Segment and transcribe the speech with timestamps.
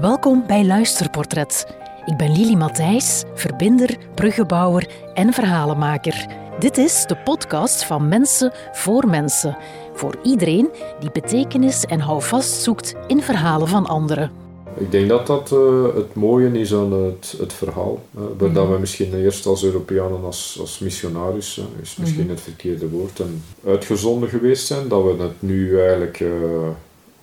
[0.00, 1.66] Welkom bij Luisterportret.
[2.04, 6.26] Ik ben Lili Matthijs, verbinder, bruggenbouwer en verhalenmaker.
[6.58, 9.56] Dit is de podcast van Mensen voor Mensen.
[9.94, 10.68] Voor iedereen
[11.00, 14.30] die betekenis en houvast zoekt in verhalen van anderen.
[14.76, 18.02] Ik denk dat dat uh, het mooie is aan het, het verhaal.
[18.16, 22.26] Uh, waar dat we misschien eerst als Europeanen, als, als missionaris, uh, is misschien mm
[22.26, 22.36] -hmm.
[22.36, 26.24] het verkeerde woord, en uitgezonden geweest zijn, dat we het nu eigenlijk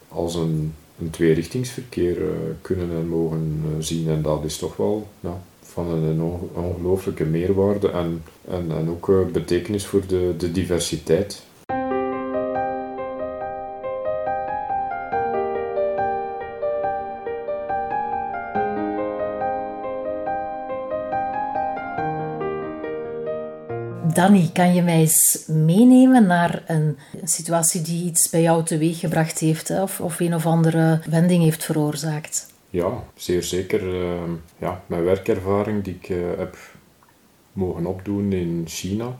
[0.10, 2.28] als een een tweerichtingsverkeer uh,
[2.62, 4.10] kunnen en mogen uh, zien.
[4.10, 5.08] En dat is toch wel
[5.62, 6.22] van een
[6.54, 11.44] ongelooflijke meerwaarde en, en, en ook uh, betekenis voor de, de diversiteit.
[24.16, 29.70] Danny, kan je mij eens meenemen naar een, situatie die iets bij jou teweeggebracht heeft
[29.70, 32.54] of, of een of andere wending heeft veroorzaakt?
[32.70, 33.84] Ja, zeer zeker.
[33.84, 34.22] Uh,
[34.58, 36.58] ja, mijn werkervaring die ik uh, heb
[37.54, 39.18] mogen opdoen in China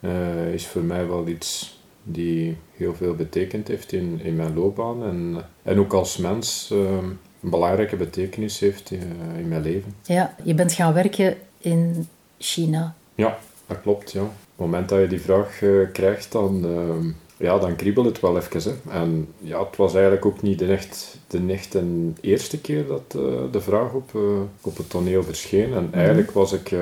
[0.00, 5.04] uh, is voor mij wel iets die heel veel betekend heeft in, in mijn loopbaan
[5.04, 9.94] en, en ook als mens een belangrijke betekenis heeft in mijn leven.
[10.02, 12.94] Ja, je bent gaan werken in China.
[13.14, 13.38] Ja,
[13.70, 14.20] dat klopt, ja.
[14.20, 18.20] Op het moment dat je die vraag uh, krijgt, dan, uh, ja, dan kriebelt het
[18.20, 18.62] wel even.
[18.62, 19.00] Hè.
[19.00, 23.14] En ja, het was eigenlijk ook niet de echt de, echt de eerste keer dat
[23.16, 24.10] uh, de vraag op,
[24.60, 25.74] op het toneel verscheen.
[25.74, 26.74] En eigenlijk was ik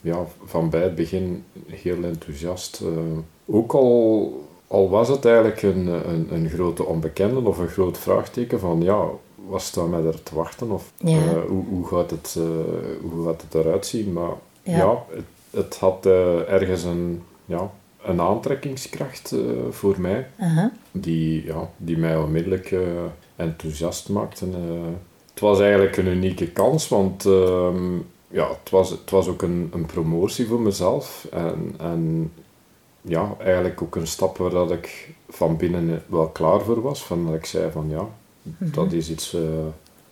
[0.00, 2.82] ja, van bij het begin heel enthousiast.
[3.46, 8.60] ook al, al was het eigenlijk een, een, een grote onbekende of een groot vraagteken
[8.60, 9.04] van ja,
[9.46, 10.70] wat staat mij er te wachten?
[10.70, 11.40] Of ja.
[11.48, 12.38] hoe, hoe, gaat het,
[13.00, 14.12] hoe gaat het eruit zien?
[14.12, 17.70] Maar ja, ja het, het had uh, ergens een, ja,
[18.02, 20.64] een aantrekkingskracht uh, voor mij, -huh.
[20.92, 22.80] die, ja, die mij onmiddellijk uh,
[23.36, 24.46] enthousiast maakte.
[25.30, 27.96] het was eigenlijk een unieke kans, want ehm,
[28.28, 31.26] ja, het, was, het was ook een, een promotie voor mezelf.
[31.32, 32.32] En, en
[33.02, 37.04] ja, eigenlijk ook een stap waar dat ik van binnen wel klaar voor was.
[37.04, 38.08] Van dat ik zei van ja,
[38.58, 38.72] -huh.
[38.72, 39.36] dat is iets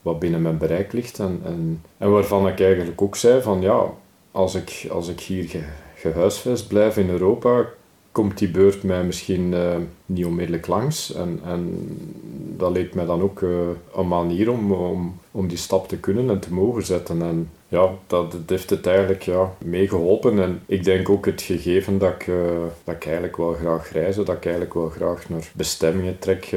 [0.02, 1.18] wat binnen mijn bereik ligt.
[1.18, 3.86] En, en, en waarvan ik eigenlijk ook zei van ja,
[4.36, 5.62] als ik, als ik hier ge,
[5.94, 7.66] gehuisvest blijf in Europa,
[8.12, 9.76] komt die beurt mij misschien uh,
[10.06, 11.14] niet onmiddellijk langs.
[11.14, 11.88] En, en
[12.56, 13.50] dat leek mij dan ook uh,
[13.94, 17.22] een manier om, om, om die stap te kunnen en te mogen zetten.
[17.22, 20.42] En ja, dat, heeft het eigenlijk ja, meegeholpen.
[20.42, 22.36] En ik denk ook het gegeven dat ik, uh,
[22.84, 26.56] dat ik eigenlijk wel graag reizen, dat ik eigenlijk wel graag naar bestemmingen trek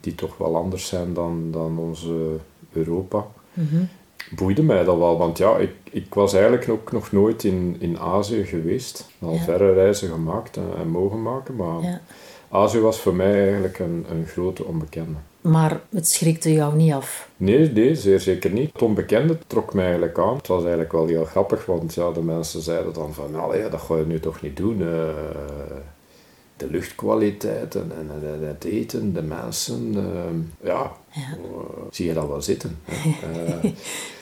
[0.00, 2.36] die toch wel anders zijn dan, dan onze
[2.72, 3.26] Europa.
[3.52, 3.88] Mm
[4.30, 5.18] boeide mij dat wel.
[5.18, 9.08] Want ja, ik, ik was eigenlijk ook nog nooit in, in Azië geweest.
[9.20, 9.38] Al ja.
[9.38, 12.00] verre reizen gemaakt en, en mogen maken, maar ja.
[12.48, 15.18] Azië was voor mij eigenlijk een, een grote onbekende.
[15.40, 17.28] Maar het schrikte jou niet af?
[17.36, 18.72] Nee, nee, zeer zeker niet.
[18.72, 20.36] Het onbekende trok mij eigenlijk aan.
[20.36, 23.68] Het was eigenlijk wel heel grappig, want ja, de mensen zeiden dan van, nou ja,
[23.68, 24.80] dat ga je nu toch niet doen.
[24.80, 25.08] Uh,
[26.58, 31.20] de luchtkwaliteit en, en, en, het eten, de mensen, uh, ja, ja.
[31.20, 32.78] Uh, zie je dat wel zitten.
[32.92, 33.72] uh,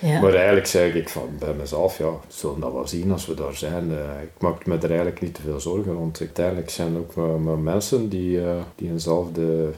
[0.10, 0.20] ja.
[0.20, 3.54] Maar eigenlijk zeg ik van bij mezelf, ja, zullen dat wel zien als we daar
[3.54, 3.90] zijn.
[4.22, 7.58] ik maak me er eigenlijk niet te veel zorgen, want uiteindelijk zijn ook maar, maar
[7.58, 8.40] mensen die,
[8.74, 9.72] die eenzelfde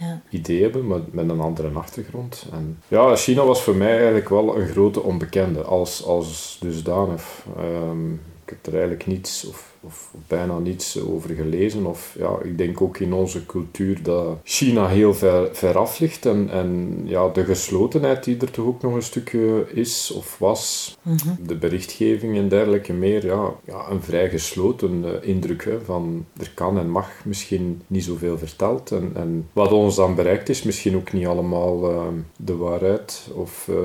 [0.00, 0.20] ja.
[0.28, 2.46] idee hebben, maar met een andere achtergrond.
[2.52, 7.44] En ja, China was voor mij eigenlijk wel een grote onbekende, als, als dusdanig.
[7.58, 8.20] Um,
[8.50, 11.86] ik heb er eigenlijk niets of, of, bijna niets over gelezen.
[11.86, 16.26] Of, ja, ik denk ook in onze cultuur dat China heel ver, ver af ligt.
[16.26, 20.96] En, en ja, de geslotenheid die er toch ook nog een stukje is of was.
[21.02, 21.46] Mm -hmm.
[21.46, 23.26] De berichtgeving en dergelijke meer.
[23.26, 28.04] Ja, ja een vrij gesloten uh, indruk hè, van er kan en mag misschien niet
[28.04, 28.90] zoveel verteld.
[28.90, 32.02] En, en wat ons dan bereikt is misschien ook niet allemaal uh,
[32.36, 33.28] de waarheid.
[33.34, 33.76] Of uh,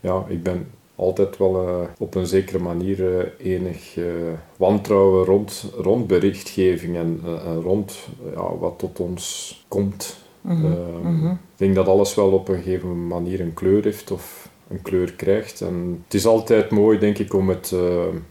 [0.00, 0.66] ja, ik ben
[1.00, 4.04] altijd wel uh, op een zekere manier uh, enig uh,
[4.56, 7.20] wantrouwen rond, rond berichtgeving en
[7.62, 10.16] rond ja, wat tot ons komt.
[10.40, 10.76] Mm -hmm.
[11.02, 11.30] Mm -hmm.
[11.30, 15.12] Ik denk dat alles wel op een gegeven manier een kleur heeft of een kleur
[15.12, 15.60] krijgt.
[15.60, 17.74] En het is altijd mooi, denk ik, om het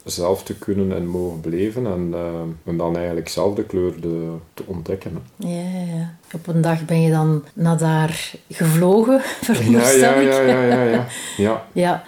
[0.05, 2.13] zelf te kunnen en mogen beleven en,
[2.65, 5.17] en dan eigenlijk zelf de kleur de, te ontdekken.
[5.35, 5.47] Ja,
[5.95, 10.83] ja, Op een dag ben je dan naar daar gevlogen, veronderstel ja, ja, ja, ja,
[10.83, 11.07] ja,
[11.37, 11.65] ja.
[11.71, 12.03] ja.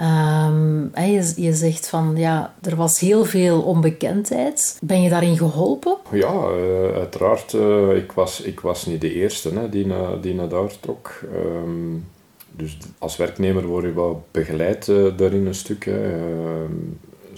[0.00, 0.90] Um,
[1.36, 4.78] je, zegt van ja, er was heel veel onbekendheid.
[4.82, 5.96] Ben je daarin geholpen?
[6.10, 7.52] Ja, uh, uiteraard.
[7.52, 11.20] Uh, ik, was, ik was niet de eerste die, na, die naar daar trok.
[11.34, 12.06] Um,
[12.50, 15.90] dus als werknemer word je wel begeleid uh, daarin een stuk.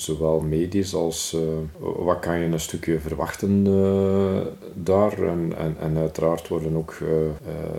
[0.00, 1.36] Zowel medisch als
[1.78, 3.64] wat kan je een stukje verwachten
[4.74, 5.22] daar.
[5.22, 6.98] En, en, en, uiteraard worden ook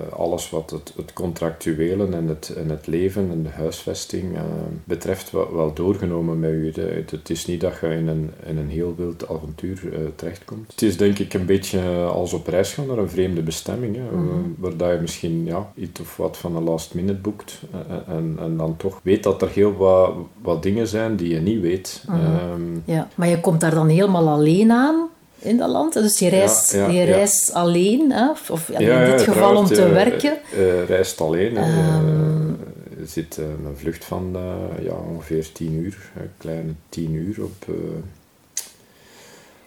[0.10, 4.38] alles wat het, het contractuele en het, en het leven en de huisvesting
[4.84, 6.72] betreft wel, wel, doorgenomen met u.
[6.72, 9.80] Het, het, is niet dat je in een, in een heel wild avontuur
[10.16, 10.72] terechtkomt.
[10.72, 14.12] Het is denk ik een beetje als op reis gaan naar een vreemde bestemming, hè,
[14.12, 14.30] mm
[14.78, 17.62] waar je misschien ja, iets of wat van een last minute boekt
[18.08, 21.62] en, en dan toch weet dat er heel wat, wat dingen zijn die je niet
[21.62, 22.04] weet.
[22.12, 22.36] Mhm.
[22.36, 25.10] Ehm, ja, maar je komt daar dan helemaal alleen aan
[25.40, 25.94] in dat land.
[25.94, 28.30] Dus je reist, je reist alleen, hè?
[28.50, 30.38] of in dit geval om te werken.
[30.58, 31.58] Uh, reist alleen.
[31.58, 32.58] Um,
[33.06, 34.38] zit een vlucht van
[34.82, 37.66] ja, ongeveer 10 uur, een kleine 10 uur op,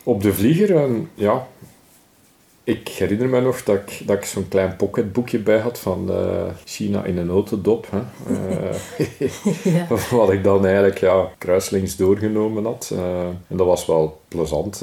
[0.02, 0.76] op de vlieger.
[0.76, 1.46] En ja,
[2.64, 6.44] ik herinner me nog dat ik, dat ik zo'n klein pocketboekje bij had van uh,
[6.64, 7.86] China in een notendop.
[7.90, 8.00] Hè.
[9.64, 12.90] Uh, Wat ik dan eigenlijk ja, kruislinks doorgenomen had.
[12.92, 14.80] Uh, en dat was wel plezant.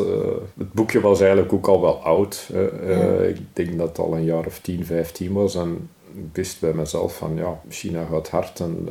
[0.58, 2.50] het boekje was eigenlijk ook al wel oud.
[3.28, 5.56] Ik denk dat het al een jaar of 10, 15 was.
[5.56, 8.88] En ik wist bij mezelf van ja, China gaat hard en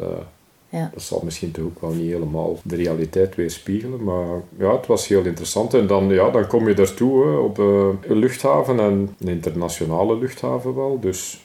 [0.70, 0.90] ja.
[0.92, 4.26] Dat zal misschien toch ook wel niet helemaal de realiteit weerspiegelen, maar
[4.58, 5.74] ja, het was heel interessant.
[5.74, 10.18] En dan, ja, dan kom je daartoe hè, op uh, een luchthaven en een internationale
[10.18, 11.44] luchthaven wel, dus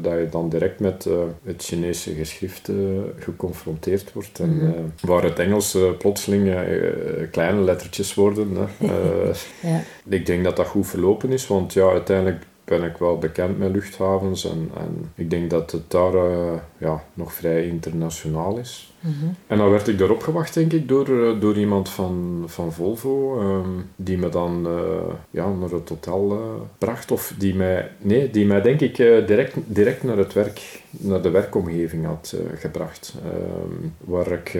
[0.00, 1.14] dat je dan direct met uh,
[1.44, 2.76] het Chinese geschrift uh,
[3.18, 4.38] geconfronteerd wordt.
[4.38, 4.70] En mm
[5.00, 6.54] waar het Engels plotseling
[7.30, 8.56] kleine lettertjes worden.
[8.56, 8.86] Hè.
[9.68, 9.82] ja.
[10.08, 13.72] Ik denk dat dat goed verlopen is, want ja, uiteindelijk ben ik wel bekend met
[13.72, 18.92] luchthavens en, en ik denk dat het daar uh, ja, nog vrij internationaal is.
[19.00, 19.34] Mm -hmm.
[19.46, 23.40] En dan werd ik daarop gewacht, denk ik, door, uh, door iemand van, van Volvo,
[23.40, 26.40] um, die me dan uh, ja, naar het hotel
[26.78, 27.10] bracht.
[27.10, 31.30] Of die mij, nee, die mij denk ik direct, direct naar het werk, naar de
[31.30, 33.14] werkomgeving had gebracht.
[33.24, 34.58] Um, waar ik,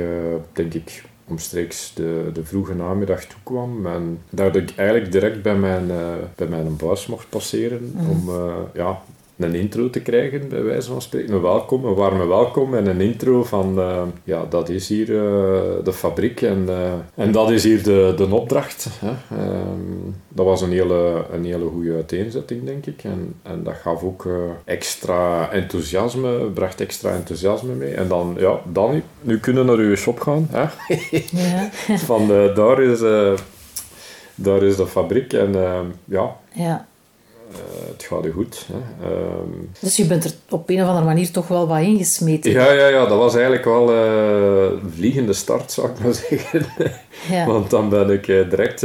[0.52, 3.86] denk ik, omstreeks de, de vroege namiddag toekwam.
[3.86, 7.92] En dat ik eigenlijk direct bij mijn, uh, bij mijn baas mocht passeren.
[7.94, 8.10] Mhm.
[8.10, 9.02] Om uh, ja,
[9.42, 11.34] een intro te krijgen, bij wijze van spreken.
[11.34, 15.20] Een welkom, een warme welkom en een intro van, uh, ja, dat is hier uh,
[15.84, 18.88] de fabriek en, uh, en dat is hier de, de opdracht.
[18.90, 19.36] Hè.
[19.38, 23.04] Um, dat was een hele, een hele goede uiteenzetting, denk ik.
[23.04, 24.28] En, en dat gaf ook
[24.64, 27.94] extra enthousiasme, bracht extra enthousiasme mee.
[27.94, 30.48] En dan, ja, dan, nu kunnen naar uw shop gaan.
[30.50, 30.64] Hè.
[31.30, 31.70] ja.
[32.10, 33.00] van daar, is,
[34.34, 35.52] daar is de fabriek en
[36.04, 36.36] ja.
[36.52, 36.86] ja
[37.52, 38.66] uh, het gaat goed.
[38.72, 39.06] Hè.
[39.08, 39.50] Ehm,
[39.80, 42.50] dus je bent er op een of andere manier toch wel wat ingesmeten?
[42.50, 46.66] Ja, ja, ja dat was eigenlijk wel uh, een vliegende start, zou ik maar zeggen.
[47.30, 47.46] Ja.
[47.46, 48.82] Want dan ben ik uh, direct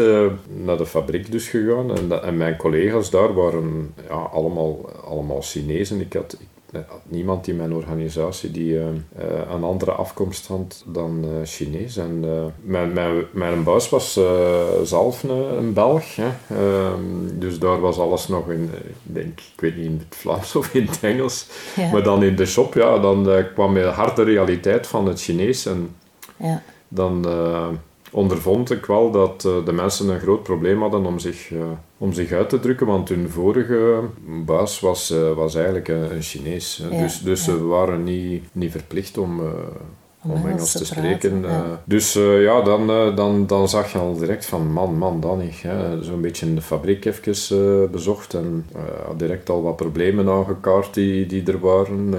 [0.65, 1.98] naar de fabriek dus gegaan.
[1.98, 6.01] En, en mijn collega's daar waren ja, allemaal, allemaal Chinezen.
[6.01, 6.38] Ik had,
[7.03, 8.85] niemand in mijn organisatie die uh,
[9.51, 11.97] een andere afkomst had dan uh, Chinees.
[11.97, 12.19] En
[12.61, 14.19] mijn, mijn, mijn baas was
[14.83, 16.15] zelf een, een Belg.
[16.15, 16.29] Hè.
[16.49, 20.55] Ehm, dus daar was alles nog in, ik denk, ik weet niet in het Vlaams
[20.55, 21.47] of in het Engels.
[21.91, 25.65] Maar dan in de shop, ja, dan kwam de harde realiteit van het Chinees.
[25.65, 25.95] En
[26.37, 26.63] ja.
[26.87, 27.25] dan
[28.12, 31.59] ondervond ik wel dat uh, de mensen een groot probleem hadden om zich, uh,
[31.98, 34.00] om zich uit te drukken, want hun vorige
[34.45, 36.86] baas was, uh, was eigenlijk een, Chinees.
[36.92, 37.51] Ja, dus dus ja.
[37.51, 39.39] ze waren niet, niet verplicht om,
[40.24, 41.42] om, om Engels te, te spreken.
[41.42, 41.81] Ja.
[41.86, 45.63] Dus ja, dan, dan, dan zag je al direct van man, man, dan niet.
[46.01, 48.65] Zo'n beetje in de fabriek even bezocht en
[49.18, 52.10] direct al wat problemen aangekaart die, die er waren.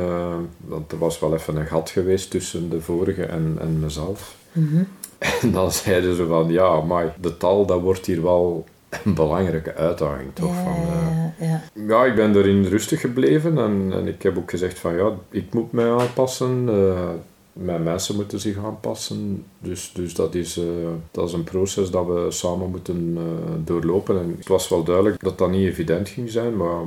[0.66, 4.36] want er was wel even een gat geweest tussen de vorige en, en mezelf.
[4.52, 4.86] Mm -hmm.
[5.42, 8.64] En dan zeiden ze van, ja, maar de taal, dat wordt hier wel
[9.04, 10.54] een belangrijke uitdaging, toch?
[10.54, 11.62] Ja, van, uh, ja.
[11.88, 15.54] ja, ik ben erin rustig gebleven en, en ik heb ook gezegd van, ja, ik
[15.54, 16.68] moet mij aanpassen.
[16.68, 17.08] Uh,
[17.52, 19.44] mijn mensen moeten zich aanpassen.
[19.58, 20.64] Dus, dus dat, is, uh,
[21.10, 23.18] dat is een proces dat we samen moeten
[23.64, 24.20] doorlopen.
[24.20, 26.82] En het was wel duidelijk dat dat niet evident ging zijn, maar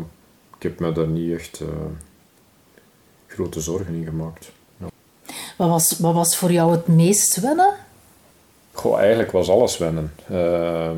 [0.58, 1.62] ik heb me daar niet echt
[3.28, 4.52] grote zorgen in gemaakt.
[4.78, 4.88] Ja.
[5.58, 7.74] Wat, was, wat was voor jou het meest wennen?
[8.82, 10.14] Goh, eigenlijk was alles wennen.
[10.32, 10.92] Uh,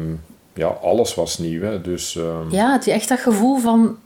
[0.53, 1.61] ja, alles was nieuw.
[1.61, 1.81] Hè.
[1.81, 2.39] Dus, uh...
[2.49, 3.97] Ja, had je echt dat gevoel van...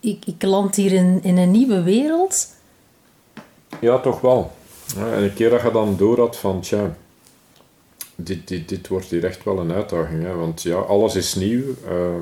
[0.00, 2.46] Ik, ik land hier in, in een nieuwe wereld?
[3.80, 4.50] Ja, toch wel.
[4.96, 6.60] Ja, en een keer dat je dan door had van...
[6.60, 6.94] Tja,
[8.14, 10.22] dit, dit, dit wordt hier echt wel een uitdaging.
[10.22, 10.34] Hè.
[10.34, 11.62] Want ja, alles is nieuw.
[11.90, 12.14] Uh,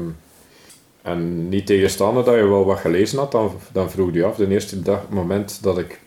[1.03, 4.37] en niet tegenstaande dat je wel wat gelezen had, dan, dan vroeg je af.
[4.37, 6.01] De eerste dag, moment dat ik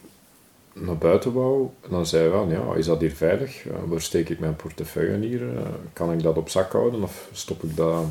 [0.80, 1.70] naar buiten wou.
[1.90, 3.66] Dan zei hij ja, is dat hier veilig?
[3.88, 5.42] waar steek ik mijn portefeuille hier?
[5.42, 5.64] Eh,
[5.94, 8.06] kan ik dat op zak houden of stop ik dat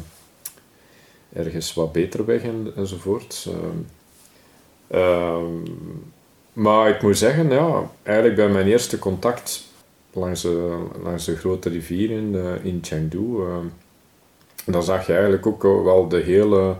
[1.32, 3.48] ergens wat beter weg en, enzovoort.
[3.48, 3.78] Ehm,
[5.00, 5.52] ehm,
[6.52, 9.64] maar ik moet zeggen, ja, eigenlijk bij mijn eerste contact
[10.12, 13.38] langs de, langs de grote rivier in, in Chengdu.
[14.66, 16.76] dan zag je eigenlijk ook wel de hele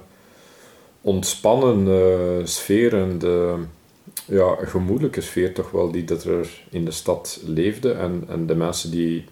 [1.01, 3.65] ontspannen sfeer en de
[4.25, 7.93] ja, gemoedelijke sfeer toch wel die dat er in de stad leefde.
[7.93, 9.25] En, en de mensen die,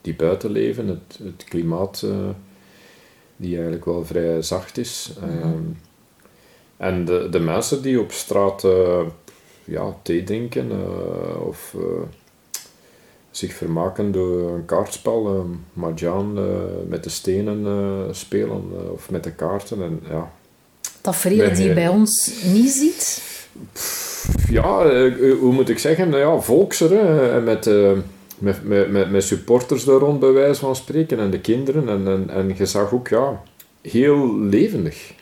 [0.00, 2.28] die buiten leven, het, het klimaat uh,
[3.36, 5.10] die eigenlijk wel vrij zacht is.
[5.22, 5.62] Ehm,
[6.76, 9.00] en de, de mensen die op straat uh,
[9.64, 11.76] ja, thee drinken uh, of
[13.30, 16.38] zich vermaken door een kaartspel, mahjong,
[16.88, 19.82] met de stenen spelen of met de kaarten.
[19.82, 20.32] En, ja.
[21.00, 23.22] Tafereelen die je bij ons niet ziet?
[24.50, 27.70] Ja, eh, hoe moet ik zeggen, nou ja, volkser, hè, met,
[28.38, 31.88] met, met, met, supporters daar rond, bij wijze van spreken, en de kinderen.
[31.88, 33.42] En, en, en je zag ook, ja,
[33.82, 35.14] heel levendig,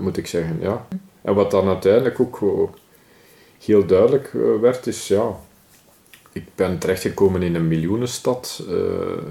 [0.00, 0.86] moet ik zeggen, ja.
[1.22, 2.40] En wat dan uiteindelijk ook
[3.64, 4.30] heel duidelijk
[4.60, 5.36] werd, is, ja,
[6.32, 8.76] ik ben terechtgekomen in een miljoenenstad, uh,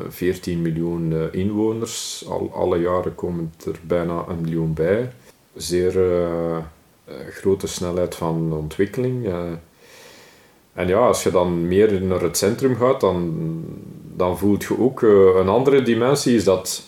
[0.10, 2.26] 14 miljoen inwoners.
[2.28, 5.12] Al, alle jaren komen er bijna een miljoen bij.
[5.56, 6.58] Zeer eh,
[7.30, 9.26] grote snelheid van ontwikkeling.
[9.26, 9.52] Eh.
[10.74, 13.34] en ja, als je dan meer naar het centrum gaat, dan,
[14.16, 16.84] dan voelt je ook eh, een andere dimensie, is dat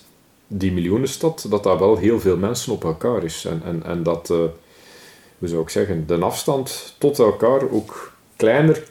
[0.48, 3.46] die miljoenenstad, dat daar wel heel veel mensen op elkaar is.
[3.46, 8.84] En, en, en dat, hoe zou ik zeggen, de afstand tot elkaar ook kleiner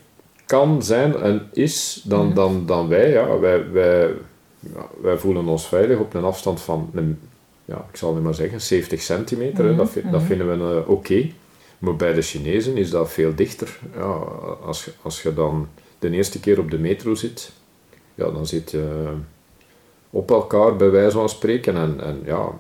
[0.47, 2.35] kan zijn en is dan, mhm.
[2.35, 3.11] dan, dan wij.
[3.11, 3.39] Ja.
[3.39, 4.15] Wij, wij,
[4.61, 7.21] ja, wij voelen ons veilig op een afstand van een
[7.65, 9.65] ja, ik zal nu maar zeggen, 70 centimeter.
[9.65, 10.21] Mm dat, dat, mhm.
[10.21, 11.31] vinden we uh, oké.
[11.79, 13.79] Maar bij de Chinezen is dat veel dichter.
[13.95, 14.13] Ja,
[14.65, 15.69] als, je, als je dan
[15.99, 17.53] de eerste keer op de metro zit,
[18.15, 19.13] ja, dan zit je
[20.11, 21.77] op elkaar bij wijze van spreken.
[21.77, 22.51] En, en ja,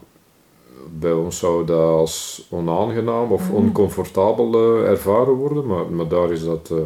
[0.91, 6.33] bij ons zou dat als onaangenaam of mm oncomfortabel uh, ervaren worden, maar, maar daar
[6.33, 6.79] is dat uh,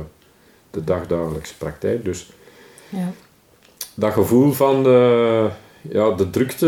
[0.70, 2.04] de dagdagelijkse praktijk.
[2.04, 2.32] Dus
[2.88, 3.12] ja.
[3.94, 4.82] dat gevoel van
[5.82, 6.66] ja, de drukte,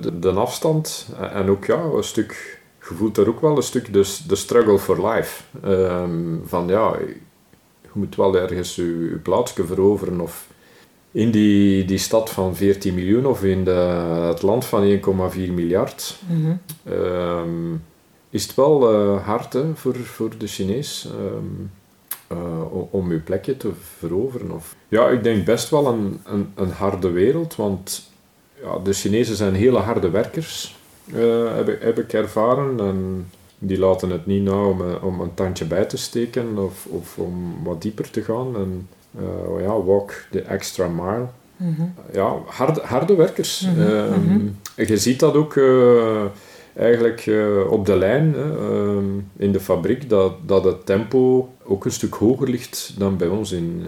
[0.00, 3.92] de, de, afstand en ook ja, een stuk, je voelt daar ook wel een stuk
[3.92, 5.42] de, de struggle for life.
[5.62, 6.96] Ehm, van ja,
[7.82, 10.48] je moet wel ergens je, je plaatsje veroveren of
[11.12, 13.70] in die, die stad van 14 miljoen of in de,
[14.28, 15.00] het land van 1,4
[15.36, 16.56] miljard, mhm.
[16.84, 17.74] ehm,
[18.30, 21.70] is het wel uh, hard hè, voor, voor de Chinees um,
[22.32, 24.50] uh, om je plekje te veroveren.
[24.50, 24.76] Of...
[24.88, 28.09] Ja, ik denk best wel een, een, een harde wereld, want
[28.62, 30.78] ja, de Chinezen zijn hele harde werkers,
[31.14, 32.80] uh, heb, heb, ik ervaren.
[32.80, 33.26] En
[33.58, 37.18] die laten het niet na om, eh, om een tandje bij te steken of, of
[37.18, 38.56] om wat dieper te gaan.
[38.56, 38.88] En
[39.20, 41.26] uh, ja, walk the extra mile.
[41.56, 41.82] Mhm.
[42.12, 43.60] Ja, harde, harde werkers.
[43.60, 44.56] Mm -hmm.
[44.76, 46.22] Je ziet dat ook uh,
[46.76, 48.34] eigenlijk uh, op de lijn,
[49.36, 53.52] in de fabriek, dat, dat het tempo ook een stuk hoger ligt dan bij ons
[53.52, 53.86] in,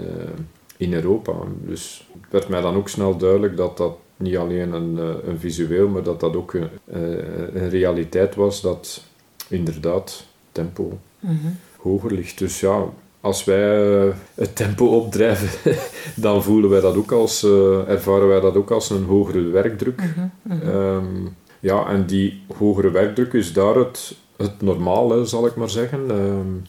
[0.77, 1.33] in Europa.
[1.67, 5.39] Dus het werd mij dan ook snel duidelijk dat dat niet alleen een, eh, een
[5.39, 9.05] visueel, maar dat dat ook een, eh, een realiteit was dat
[9.49, 11.35] inderdaad tempo mhm.
[11.77, 12.39] hoger ligt.
[12.39, 12.85] Dus ja,
[13.21, 15.75] als wij eh, het tempo opdrijven,
[16.15, 17.45] dan voelen wij dat ook als,
[17.87, 19.97] ervaren wij dat ook als een hogere werkdruk.
[19.97, 20.69] Mhm, mhm.
[20.69, 21.27] Ehm,
[21.61, 26.11] ja, en die hogere werkdruk is daar het, het normale, zal ik maar zeggen.
[26.11, 26.63] Um,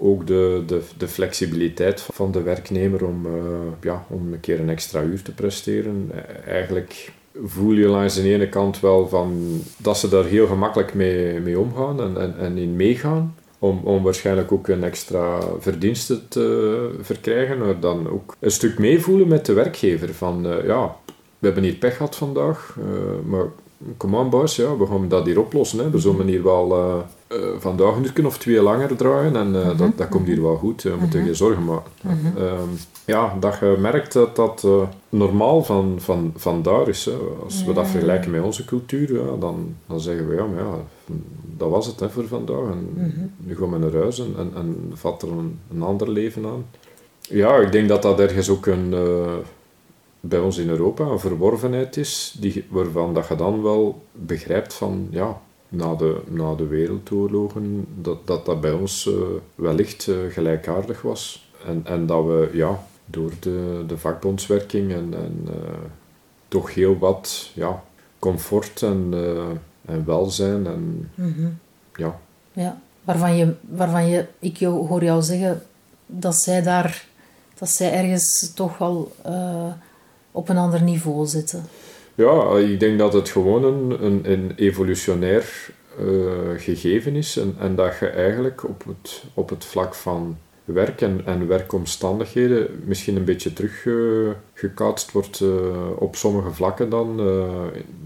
[0.00, 3.32] ook de, de, de flexibiliteit van de werknemer om, uh,
[3.80, 6.10] ja, om een keer een extra uur te presteren.
[6.14, 7.12] Eh, eigenlijk
[7.44, 11.58] voel je langs de ene kant wel van dat ze daar heel gemakkelijk mee, mee
[11.58, 13.34] omgaan en, en, en in meegaan.
[13.58, 17.58] Om, om waarschijnlijk ook een extra verdienste te verkrijgen.
[17.58, 20.14] Maar dan ook een stuk meevoelen met de werkgever.
[20.14, 20.96] Van uh, ja,
[21.38, 23.46] we hebben hier pech gehad vandaag, uh, maar
[23.96, 25.78] come on boys, ja, we gaan dat hier oplossen.
[25.78, 25.90] Hè.
[25.90, 29.98] We zullen hier wel uh, vandaag een uur of twee langer draaien en uh, dat,
[29.98, 30.82] dat komt hier wel goed.
[30.82, 31.26] We moeten mhm.
[31.26, 31.90] geen zorgen maken.
[32.00, 32.36] Mhm.
[32.36, 32.68] Ehm,
[33.04, 34.66] ja, dat je merkt dat dat
[35.08, 37.04] normaal van, van, van daar is.
[37.04, 37.16] Hè.
[37.44, 40.74] Als we dat vergelijken met onze cultuur, ja, dan, dan zeggen we ja, maar ja,
[41.56, 42.70] dat was het hè, voor vandaag.
[42.70, 43.26] En mhm.
[43.36, 46.64] nu gaan we naar huis en, en, en vat er een, een ander leven aan.
[47.20, 48.94] Ja, ik denk dat dat ergens ook een
[50.28, 55.08] bij ons in Europa een verworvenheid is, die, waarvan dat je dan wel begrijpt van,
[55.10, 59.14] ja, na de, na de wereldoorlogen, dat dat, dat bij ons uh,
[59.54, 61.50] wellicht uh, gelijkaardig was.
[61.66, 65.54] En, en dat we, ja, door de, de vakbondswerking en, en uh,
[66.48, 67.82] toch heel wat, ja,
[68.18, 69.14] comfort en,
[69.84, 71.58] en welzijn en, mm
[71.96, 72.20] ja.
[72.52, 75.62] Ja, waarvan je, waarvan je, ik hoor jou zeggen,
[76.06, 77.06] dat zij daar,
[77.58, 79.12] dat zij ergens toch wel
[80.30, 81.64] op een ander niveau zitten?
[82.16, 85.68] Ja, ik denk dat het gewoon een, een, een evolutionair
[86.00, 91.00] uh, gegeven is en, en dat je eigenlijk op het, op het vlak van werk
[91.00, 95.42] en, en werkomstandigheden misschien een beetje teruggekaatst wordt
[95.98, 97.16] op sommige vlakken dan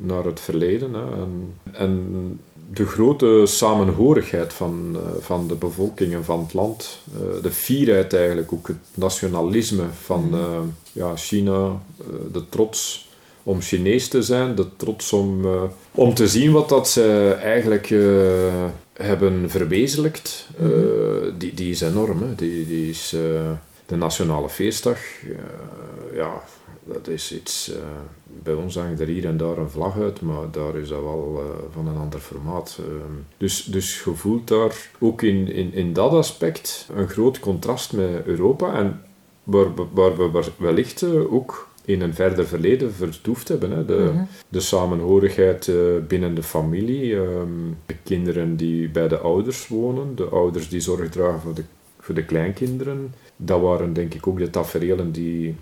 [0.01, 0.95] naar het verleden.
[0.95, 1.03] Hè.
[1.03, 2.41] En, en
[2.73, 6.99] de grote samenhorigheid van, van de bevolking en van het land,
[7.43, 10.67] de fierheid eigenlijk, ook het nationalisme van mhm.
[10.93, 11.83] ja, China,
[12.33, 13.09] de trots
[13.51, 17.91] om Chinees te zijn, de trots om, uh, om te zien wat dat ze eigenlijk
[17.91, 20.69] uh, hebben verwezenlijkt, uh,
[21.39, 22.23] die, die is enorm.
[22.23, 22.35] Hè.
[22.35, 23.11] Die, die is
[23.87, 24.99] de nationale feestdag.
[26.15, 26.43] ja,
[26.85, 27.73] dat is iets.
[28.43, 31.43] bij ons hangt er hier en daar een vlag uit, maar daar is dat wel
[31.73, 32.79] van een ander formaat.
[33.37, 38.25] dus, dus je voelt daar ook in, in, in dat aspect een groot contrast met
[38.25, 39.03] Europa en
[39.43, 43.71] waar, waar we wellicht ook in een verder verleden vertoefd hebben.
[43.71, 43.85] Hè.
[43.85, 44.25] De, mhm.
[44.49, 45.77] de samenhorigheid uh,
[46.09, 51.09] binnen de familie, um, de kinderen die bij de ouders wonen, de ouders die zorg
[51.09, 51.63] dragen voor de,
[51.99, 53.15] voor de kleinkinderen.
[53.37, 55.55] Dat waren denk ik ook de tafereelen die,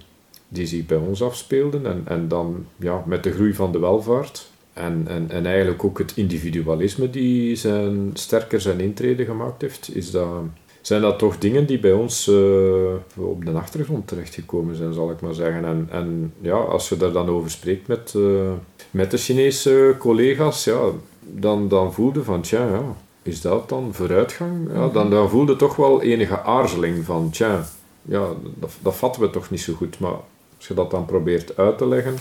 [0.48, 1.87] die zich bij ons afspeelden.
[1.87, 5.98] En, en dan ja, met de groei van de welvaart en, en, en eigenlijk ook
[5.98, 10.42] het individualisme die zijn, sterker zijn intrede gemaakt heeft, is dat
[10.80, 15.20] zijn dat toch dingen die bij ons uh, op de achtergrond terechtgekomen zijn, zal ik
[15.20, 15.64] maar zeggen.
[15.64, 18.52] En, en ja, als je daar dan over spreekt met, uh,
[18.90, 20.80] met de Chinese collega's, ja,
[21.20, 22.82] dan, dan voelde van, tja, ja,
[23.23, 24.68] is dat dan vooruitgang?
[24.73, 27.64] Ja, dan, dan voelde toch wel enige aarzeling van, tja,
[28.02, 29.99] ja, dat, dat vatten we toch niet zo goed.
[29.99, 30.16] Maar
[30.56, 32.14] als je dat dan probeert uit te leggen,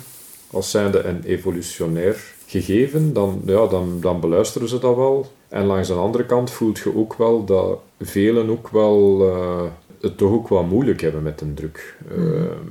[0.52, 5.32] als zijnde een evolutionair gegeven, dan, ja, dan, dan beluisteren ze dat wel.
[5.48, 9.64] En langs de andere kant voelt je ook wel dat velen ook wel uh,
[10.02, 11.98] het toch ook wel moeilijk hebben met een druk.
[12.08, 12.34] Mhm.
[12.34, 12.68] Ehm,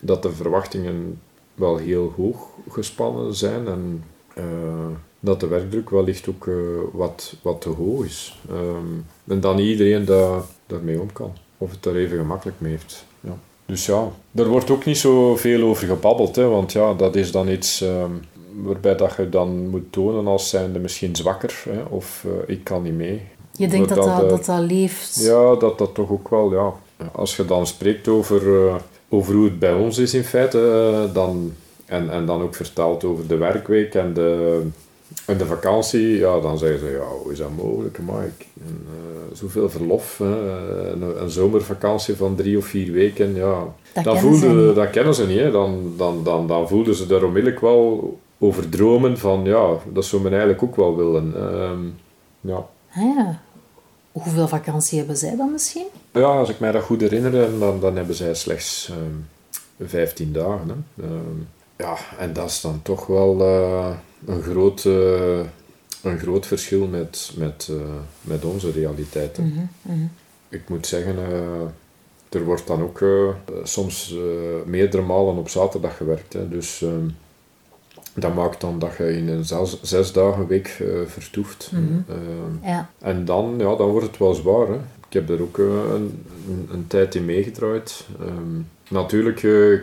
[0.00, 1.20] dat de verwachtingen
[1.54, 4.04] wel heel hoog gespannen zijn en
[4.38, 4.44] uh,
[5.20, 6.56] dat de werkdruk wellicht ook uh,
[6.92, 8.40] wat, wat te hoog is.
[8.50, 11.32] Um, en dan niet iedereen daar, daarmee om kan.
[11.58, 13.04] Of het er even gemakkelijk mee heeft.
[13.20, 13.36] Ja.
[13.66, 17.30] Dus ja, er wordt ook niet zo veel over gebabbeld, hè, want ja, dat is
[17.30, 18.20] dan iets um,
[18.62, 22.94] waarbij dat je dan moet tonen als zijnde misschien zwakker, hè, of ik kan niet
[22.94, 23.22] mee.
[23.56, 25.24] Je denkt dat dat, dat, dat, leeft?
[25.24, 26.72] Ja, dat dat toch ook wel, ja.
[27.12, 28.74] Als je dan spreekt over, uh,
[29.08, 31.52] over hoe het bij ons is in feite, uh, dan,
[31.86, 34.60] en, en dan ook vertelt over de werkweek en de,
[35.26, 38.44] en de vakantie, ja, dan zeggen ze, ja, hoe is dat mogelijk, Mike?
[38.66, 43.74] En, uh, zoveel verlof, een, een, zomervakantie van drie of vier weken, ja.
[43.94, 45.50] Dat, dan voelden, dat kennen ze niet, hè.
[45.50, 50.22] Dan, dan, dan, dan voelden ze daar onmiddellijk wel over dromen van, ja, dat zou
[50.22, 51.34] men eigenlijk ook wel willen.
[51.36, 51.70] Uh,
[52.40, 52.66] ja.
[52.94, 53.40] Ja.
[54.12, 55.86] Hoeveel vakantie hebben zij dan misschien?
[56.12, 59.26] Ja, als ik mij dat goed herinner, dan, dan hebben zij slechts um,
[59.78, 60.68] ehm, 15 dagen.
[60.68, 61.04] Hè.
[61.04, 63.90] Um, ja, en dat is dan toch wel uh,
[64.26, 65.38] een, groot, uh,
[66.02, 67.82] een groot verschil met, met, uh,
[68.20, 69.38] met onze realiteit.
[69.38, 70.10] Mm -hmm,
[70.48, 71.16] Ik moet zeggen,
[72.28, 73.04] er wordt dan ook
[73.62, 74.14] soms
[74.64, 76.32] meerdere malen op zaterdag gewerkt.
[76.32, 76.48] Hè.
[76.48, 77.16] Dus um,
[78.14, 81.70] dat maakt dan dat je in een zes, zes dagen week uh, vertoeft.
[81.72, 81.82] Mhm.
[82.08, 82.90] Eh, ja.
[83.00, 84.66] En dan, ja, dan wordt het wel zwaar.
[84.66, 84.74] Hè.
[85.08, 88.06] Ik heb er ook uh, een, een, een, tijd in meegedraaid.
[88.20, 89.40] Um, natuurlijk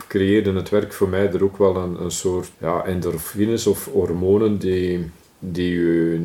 [0.08, 4.58] creëerde het werk voor mij er ook wel een, een soort ja, endorfines of hormonen
[4.58, 6.18] die, die je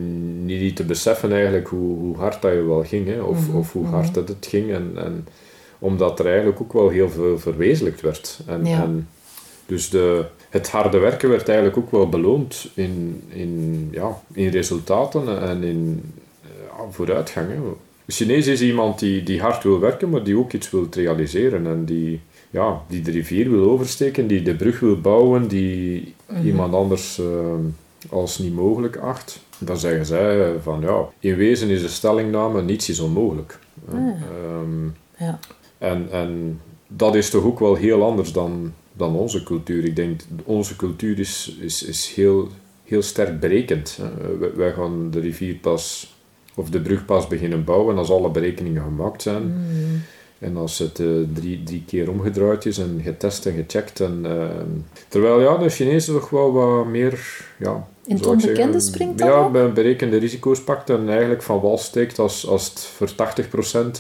[0.44, 3.08] niet te beseffen eigenlijk hoe, hoe hard dat je wel ging.
[3.08, 3.58] Hè, of, mhm.
[3.58, 4.72] of hoe hard dat het ging.
[4.72, 5.28] En, en
[5.80, 8.40] omdat er eigenlijk ook wel heel veel verwezenlijkt werd.
[8.46, 8.84] En, ja.
[8.84, 9.08] en
[9.66, 10.26] dus de,
[10.58, 16.04] het harde werken werd eigenlijk ook wel beloond in, in, ja, in resultaten en in
[16.42, 17.48] ja, vooruitgang.
[17.50, 17.60] Hè.
[18.08, 21.86] Chinees is iemand die, die hard wil werken, maar die ook iets wil realiseren en
[21.86, 26.46] die, ja, die de rivier wil oversteken, die de brug wil bouwen, die mhm.
[26.46, 27.26] iemand anders uh,
[28.10, 29.40] als niet mogelijk acht.
[29.58, 33.60] Dan zeggen zij van ja, in wezen is de stellingname niets is onmogelijk.
[33.92, 33.98] Ah.
[33.98, 35.40] Um, ja.
[35.78, 39.86] en, en dat is toch ook wel heel anders dan dan onze cultuur.
[39.86, 42.48] Ik denk, onze cultuur is, is, is heel,
[42.84, 44.00] heel sterk berekend.
[44.56, 46.16] Wij gaan de rivier pas,
[46.56, 49.44] of de brug pas beginnen bouwen als alle berekeningen gemaakt zijn.
[49.44, 50.02] Mm.
[50.40, 54.00] En als het uh, drie, drie keer omgedraaid is en getest en gecheckt.
[54.00, 54.46] En, uh,
[55.08, 57.46] terwijl ja, de Chinezen toch wel wat meer...
[57.60, 62.20] Ja, in het onbekende springt Ja, bij berekende risico's pakt en eigenlijk van wal steekt
[62.20, 63.14] als, als het voor 80%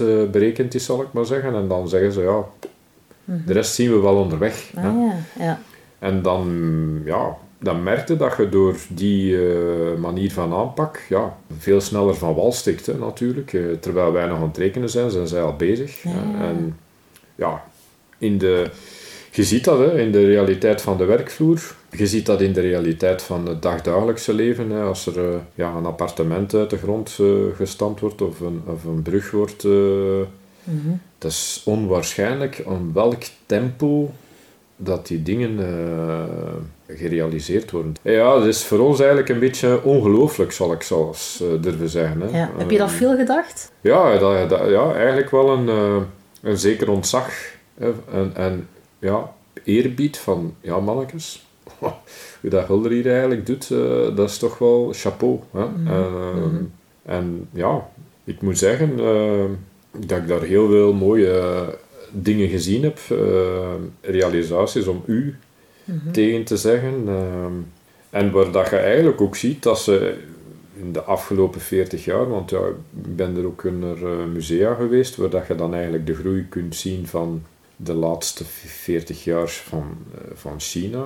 [0.02, 1.56] eh, berekend is, zal ik maar zeggen.
[1.56, 2.46] En dan zeggen ze, ja,
[3.46, 4.72] de rest zien we wel onderweg.
[4.76, 5.16] Ah, ja.
[5.40, 5.60] Ja.
[6.00, 6.48] En dan,
[7.06, 12.36] ja, dan merkte dat je door die uh, manier van aanpak ja, veel sneller van
[12.36, 13.54] wal stikt hè, natuurlijk.
[13.54, 16.04] Uh, terwijl wij nog aan het rekenen zijn, zijn zij al bezig.
[16.04, 16.24] Ja.
[16.42, 16.78] En
[17.36, 17.64] ja,
[18.18, 18.70] in de,
[19.32, 21.76] je ziet dat hè, in de realiteit van de werkvloer.
[21.92, 24.70] Je ziet dat in de realiteit van het dagdagelijkse leven.
[24.70, 27.20] Hè, als er uh, ja, een appartement uit de grond
[27.56, 29.66] gestampt wordt of een, of een brug wordt
[31.18, 34.12] Het is onwaarschijnlijk aan welk tempo
[34.76, 37.96] dat die dingen eh, gerealiseerd worden.
[38.02, 42.22] Ja, het is voor ons eigenlijk een beetje ongelooflijk, zal ik zelfs uh, durven zeggen.
[42.22, 42.40] Hè.
[42.40, 42.52] Ja.
[42.58, 43.72] Heb je dat veel gedacht?
[43.82, 46.02] Ja, dat, dat, ja eigenlijk wel een, uh,
[46.42, 47.30] een zeker ontzag
[48.12, 48.68] en, en
[49.00, 51.46] ja, eerbied van, ja mannetjes,
[52.42, 53.68] hoe dat Hulder hier eigenlijk doet,
[54.16, 55.40] dat is toch wel chapeau.
[55.52, 55.66] Hè.
[55.66, 56.72] Mm -hmm.
[57.06, 57.90] En ja,
[58.24, 59.00] ik moet zeggen
[60.06, 61.66] dat ik daar heel veel mooie
[62.12, 63.20] dingen gezien heb, uh,
[64.02, 65.36] realisaties om u
[65.84, 66.12] mhm.
[66.12, 67.04] tegen te zeggen.
[67.06, 67.46] Uh,
[68.10, 70.18] en waar dat je eigenlijk ook ziet dat ze
[70.80, 72.60] in de afgelopen 40 jaar, want ja,
[73.04, 76.46] ik ben er ook naar uh, musea geweest, waar dat je dan eigenlijk de groei
[76.50, 77.44] kunt zien van
[77.76, 79.98] de laatste 40 jaar van,
[80.34, 81.04] van China.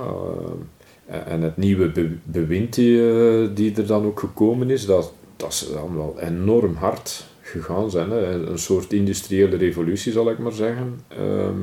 [1.06, 5.68] en het nieuwe be bewind die, die er dan ook gekomen is, dat, dat is
[5.74, 8.10] dan wel enorm hard gegaan zijn.
[8.10, 8.50] Hè.
[8.50, 11.00] Een soort industriële revolutie, zal ik maar zeggen.
[11.08, 11.60] Ehm,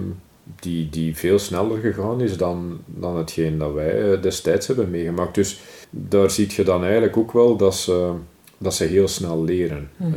[0.61, 5.35] die, die veel sneller gegaan is dan, dan hetgeen dat wij eh, destijds hebben meegemaakt.
[5.35, 8.13] Dus daar zie je dan eigenlijk ook wel dat ze,
[8.59, 9.91] dat ze heel snel leren.
[9.97, 10.15] Mm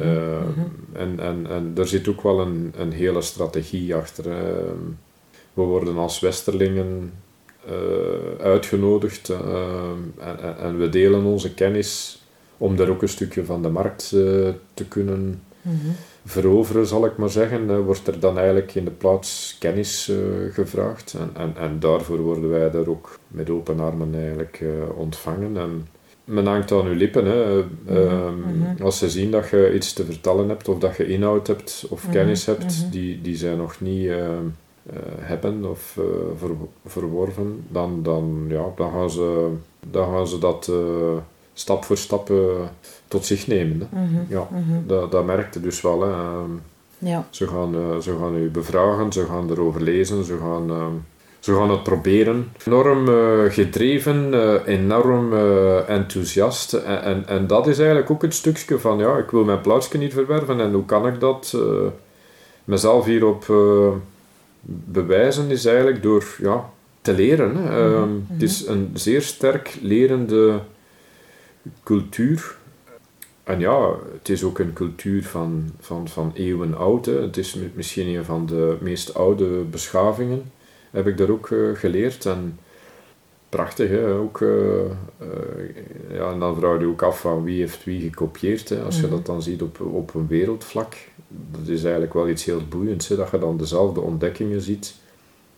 [0.94, 4.32] en, en, en er zit ook wel een, een hele strategie achter.
[4.32, 4.78] Ehm,
[5.54, 7.14] we worden als Westerlingen
[7.70, 12.22] uh, uitgenodigd en, en, we delen onze kennis
[12.58, 14.10] om daar ook een stukje van de markt
[14.74, 15.42] te kunnen
[16.26, 20.18] veroveren, zal ik maar zeggen, wordt er dan eigenlijk in de plaats kennis uh,
[20.54, 21.14] gevraagd.
[21.20, 25.58] En, en, en daarvoor worden wij daar ook met open armen eigenlijk uh, ontvangen.
[25.58, 25.88] En
[26.24, 27.26] men hangt aan uw lippen.
[27.26, 27.64] Hè.
[27.90, 31.86] Uh, Als ze zien dat je iets te vertellen hebt, of dat je inhoud hebt,
[31.90, 32.12] of mhm.
[32.12, 32.90] kennis hebt, mhm.
[32.92, 34.46] die, die zij nog niet ehm,
[35.20, 35.98] hebben of
[36.38, 36.50] ver,
[36.86, 39.50] verworven, dan, dan, ja, dan, gaan, ze,
[39.92, 40.72] dan gaan ze dat
[41.54, 42.32] stap voor stap
[43.12, 43.88] tot zich nemen.
[43.90, 44.02] Hè.
[44.02, 44.88] Mhm, ja, mhm.
[44.88, 46.02] dat, dat merkte dus wel.
[46.02, 46.12] Hè.
[46.12, 46.52] Ehm,
[46.98, 47.28] ja.
[47.30, 50.86] Ze, gaan, uh, ze gaan u bevragen, ze gaan erover lezen, ze gaan, uh,
[51.40, 52.52] ze gaan het proberen.
[52.66, 55.34] Enorm uh, gedreven, eh, enorm
[55.88, 56.74] enthousiast.
[56.74, 59.98] En, en, en, dat is eigenlijk ook het stukje van, ja, ik wil mijn plaatsje
[59.98, 61.58] niet verwerven en hoe kan ik dat
[62.64, 63.46] mezelf hierop
[64.66, 66.70] bewijzen, is eigenlijk door ja,
[67.02, 67.56] te leren.
[67.56, 67.88] Hè.
[67.88, 70.60] Mhm, ehm, het is een zeer sterk lerende
[71.84, 72.60] cultuur
[73.44, 77.06] en ja, het is ook een cultuur van, van, van eeuwen oud.
[77.06, 77.22] Hè.
[77.22, 80.52] Het is misschien een van de meest oude beschavingen,
[80.92, 82.26] heb ik daar ook uh, geleerd.
[82.26, 82.60] En
[83.50, 84.14] prachtig, hè.
[84.14, 84.50] Ook, uh,
[85.22, 85.28] uh,
[86.12, 88.70] ja, en dan vraag je ook af van wie heeft wie gekopieerd.
[88.70, 88.82] Hè.
[88.82, 89.12] Als je mhm.
[89.12, 90.96] dat dan ziet op, op een wereldvlak,
[91.28, 93.08] dat is eigenlijk wel iets heel boeiends.
[93.08, 93.16] Hè.
[93.16, 94.96] Dat je dan dezelfde ontdekkingen ziet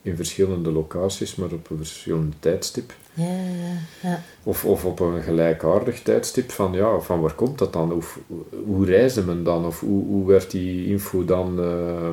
[0.02, 2.94] in verschillende locaties, maar op een verschillende tijdstip.
[3.14, 4.22] Ja, ja, ja.
[4.44, 7.94] Of, of op een gelijkaardig tijdstip van, ja, van waar komt dat dan?
[7.94, 8.20] Of
[8.66, 9.66] hoe reisde men dan?
[9.66, 12.10] Of hoe, hoe werd die info dan uh,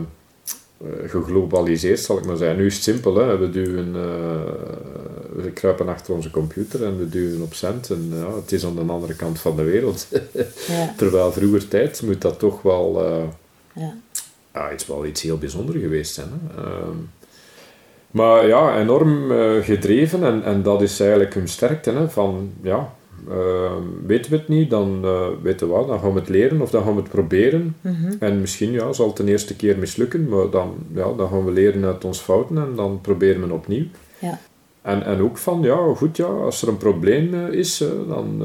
[1.06, 2.58] geglobaliseerd, zal ik maar zeggen.
[2.58, 3.38] Nu is het simpel, hè.
[3.38, 8.34] we duwen, uh, we kruipen achter onze computer en we duwen op cent en ja,
[8.34, 10.08] het is aan de andere kant van de wereld.
[10.96, 13.02] Terwijl vroeger tijd moet dat toch wel,
[13.72, 14.72] ja.
[14.72, 16.28] Iets, wel iets heel bijzonders geweest zijn.
[16.54, 16.62] Hè.
[18.12, 21.90] Ehm, maar ja, enorm uh, gedreven en, en dat is eigenlijk hun sterkte.
[21.90, 22.92] Hè, van ja,
[23.28, 23.72] uh,
[24.06, 26.70] weten we het niet, dan uh, weten we wat, dan gaan we het leren of
[26.70, 27.76] dan gaan we het proberen.
[27.80, 31.44] Mm En misschien ja, zal het de eerste keer mislukken, maar dan, ja, dan gaan
[31.44, 33.84] we leren uit ons fouten en dan proberen we opnieuw.
[34.18, 34.38] Ja.
[34.82, 38.42] En, en ook van, ja, goed, ja, als er een probleem is, dan,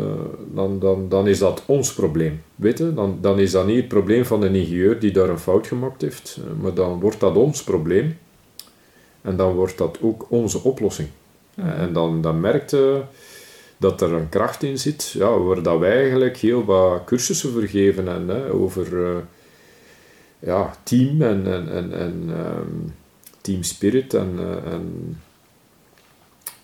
[0.53, 2.41] dan, dan, dan is dat ons probleem.
[2.55, 2.93] Weet je?
[2.93, 6.01] Dan, dan is dat niet het probleem van de ingenieur die daar een fout gemaakt
[6.01, 8.17] heeft, maar dan wordt dat ons probleem.
[9.25, 11.07] En dan wordt dat ook onze oplossing.
[11.53, 11.67] Mhm.
[11.67, 13.03] En dan, dan merkte
[13.77, 18.07] dat er een kracht in zit, ja, waar dat wij eigenlijk heel wat cursussen vergeven
[18.07, 19.17] en, hè, over uh,
[20.39, 22.93] ja, team en, en, en, en um,
[23.41, 25.17] team spirit en, uh, en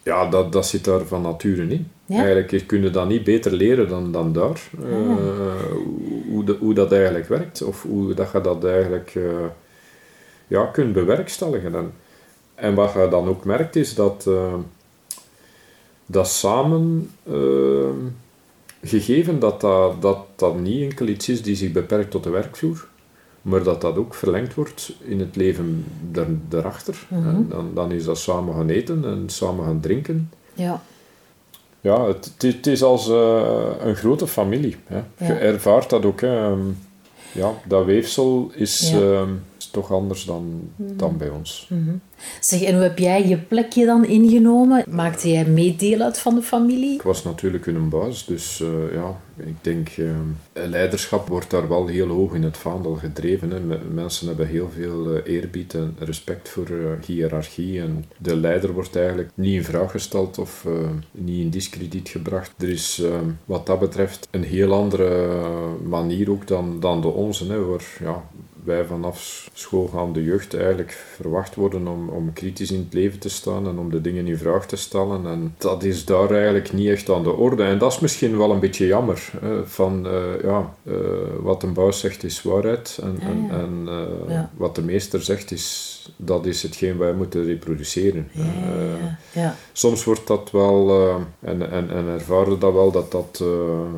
[0.03, 1.87] ja, dat, dat zit daar van nature in.
[2.05, 2.17] Ja?
[2.23, 4.61] Eigenlijk kun je dat niet beter leren dan, dan daar.
[4.85, 5.15] Uh,
[6.29, 7.61] hoe, de, hoe dat eigenlijk werkt.
[7.61, 9.19] Of hoe dat je dat eigenlijk
[10.47, 11.75] ja, kunt bewerkstelligen.
[11.75, 11.91] En,
[12.55, 14.53] en wat je dan ook merkt is dat, uh,
[16.05, 17.89] dat samen, uh,
[18.83, 22.87] gegeven dat dat, dat dat niet enkel iets is die zich beperkt tot de werkvloer,
[23.41, 27.07] maar dat dat ook verlengd wordt in het leven daar, daarachter.
[27.07, 30.31] Mm dan, dan is dat samen gaan eten en samen gaan drinken.
[30.53, 30.81] Ja.
[31.81, 34.75] Ja, het, het is als uh, een grote familie.
[34.85, 35.01] Hè.
[35.25, 36.21] Je ervaart dat ook.
[36.21, 36.53] Hè.
[37.31, 38.91] Ja, dat weefsel is...
[38.91, 38.99] Ja.
[38.99, 39.29] Ehm,
[39.71, 41.69] toch anders dan, dan bij ons.
[42.39, 44.83] Zeg, en hoe heb jij je plekje dan ingenomen?
[44.89, 46.93] Maakte jij mee deel uit van de familie?
[46.93, 50.05] Ik was natuurlijk hun baas, dus eh, ja, ik denk, eh,
[50.53, 53.51] leiderschap wordt daar wel heel hoog in het vaandel gedreven.
[53.51, 53.59] Hè.
[53.93, 59.29] Mensen hebben heel veel eh, eerbied en respect voor hiërarchie en de leider wordt eigenlijk
[59.33, 60.67] niet in vraag gesteld of
[61.11, 62.53] niet in discrediet gebracht.
[62.57, 63.01] Er is
[63.45, 65.35] wat dat betreft een heel andere
[65.83, 68.23] manier ook dan, dan de onze, hè, waar ja,
[68.63, 73.67] wij vanaf schoolgaande jeugd eigenlijk verwacht worden om, om kritisch in het leven te staan
[73.67, 75.25] en om de dingen in vraag te stellen.
[75.27, 77.63] En dat is daar eigenlijk niet echt aan de orde.
[77.63, 79.31] En dat is misschien wel een beetje jammer.
[79.41, 80.93] Hè, van, eh, ja, eh,
[81.39, 82.99] wat een bouw zegt is waarheid.
[83.01, 83.61] En, en, Ja, ja.
[83.63, 84.51] en eh, Ja.
[84.57, 88.27] wat de meester zegt is, dat is hetgeen wij moeten reproduceren.
[88.31, 89.01] Ja, Eh,
[89.33, 89.55] ja, ja.
[89.71, 91.15] soms wordt dat wel, eh,
[91.49, 93.47] en, en, en ervaren dat wel, dat dat, eh,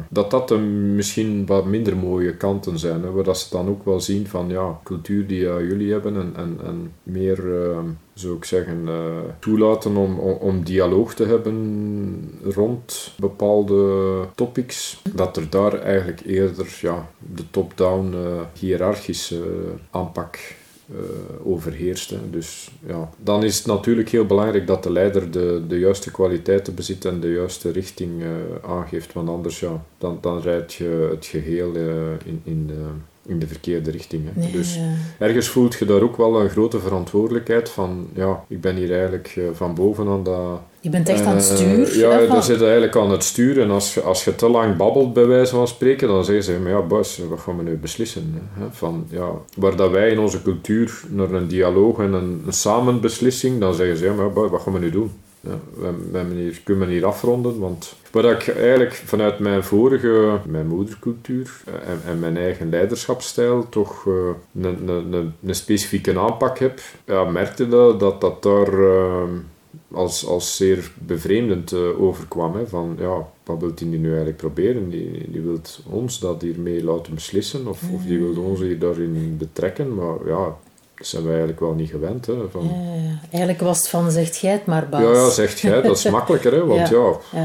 [0.09, 3.01] dat, dat een misschien wat minder mooie kanten zijn.
[3.03, 6.33] Hè, waar dat ze dan ook wel zien van, ja, cultuur die jullie hebben en,
[6.35, 7.77] en, en meer, eh,
[8.13, 15.01] zou ik zeggen, eh, toelaten om, om, om dialoog te hebben rond bepaalde topics.
[15.13, 19.41] Dat er daar eigenlijk eerder ja, de top-down eh, hiërarchische
[19.91, 20.41] aanpak eh,
[21.43, 22.09] overheerst.
[22.09, 22.17] Hè.
[22.29, 26.75] Dus ja, dan is het natuurlijk heel belangrijk dat de leider de, de juiste kwaliteiten
[26.75, 29.13] bezit en de juiste richting eh, aangeeft.
[29.13, 31.83] Want anders ja, dan, dan rijd je het geheel eh,
[32.25, 32.85] in, in, de,
[33.25, 34.23] in de verkeerde richting.
[34.25, 34.41] Hè.
[34.41, 34.79] Nee, Dus
[35.19, 39.33] ergens voelt je daar ook wel een grote verantwoordelijkheid van, ja, ik ben hier eigenlijk
[39.37, 40.61] eh, van bovenaan dat...
[40.83, 41.97] Je bent echt aan het Eh, stuur.
[41.97, 43.61] ja, van- dan zit je eigenlijk aan het stuur.
[43.61, 46.59] En als, je- als je te lang babbelt, bij wijze van spreken, dan zeggen ze,
[46.59, 48.41] maar ja, Bas, wat gaan we nu beslissen?
[48.53, 48.65] Hè?
[48.71, 53.59] Van, ja, waar dat wij in onze cultuur naar een dialoog en een, een samenbeslissing,
[53.59, 55.11] dan zeggen ze, ja, maar Bas, wat gaan we nu doen?
[55.39, 60.37] Ja, we, we hier, kunnen we hier afronden, want wat ik eigenlijk vanuit mijn vorige,
[60.47, 64.13] mijn moedercultuur eh, en, en mijn eigen leiderschapsstijl toch eh,
[64.63, 68.67] een, een, een, specifieke aanpak heb, ja, merkte dat dat, dat daar
[69.93, 72.55] als, als zeer bevreemdend eh, overkwam.
[72.55, 74.89] Hè, van, ja, wat wil die nu eigenlijk proberen?
[74.89, 79.35] Die, die wil ons dat hiermee laten beslissen, of, of die wil ons hier daarin
[79.37, 80.57] betrekken, maar ja,
[81.05, 82.25] zijn wij eigenlijk wel niet gewend.
[82.25, 83.19] Hè, van, Ja.
[83.31, 85.01] Eigenlijk was het van, zegt jij het maar, baas.
[85.01, 86.65] ja, ja, zegt jij, dat is makkelijker, hè?
[86.73, 87.17] Want Ja.
[87.33, 87.41] eh,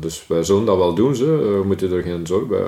[0.00, 1.24] dus wij zullen dat wel doen, ze.
[1.24, 2.60] Eh, we moeten er geen zorgen bij.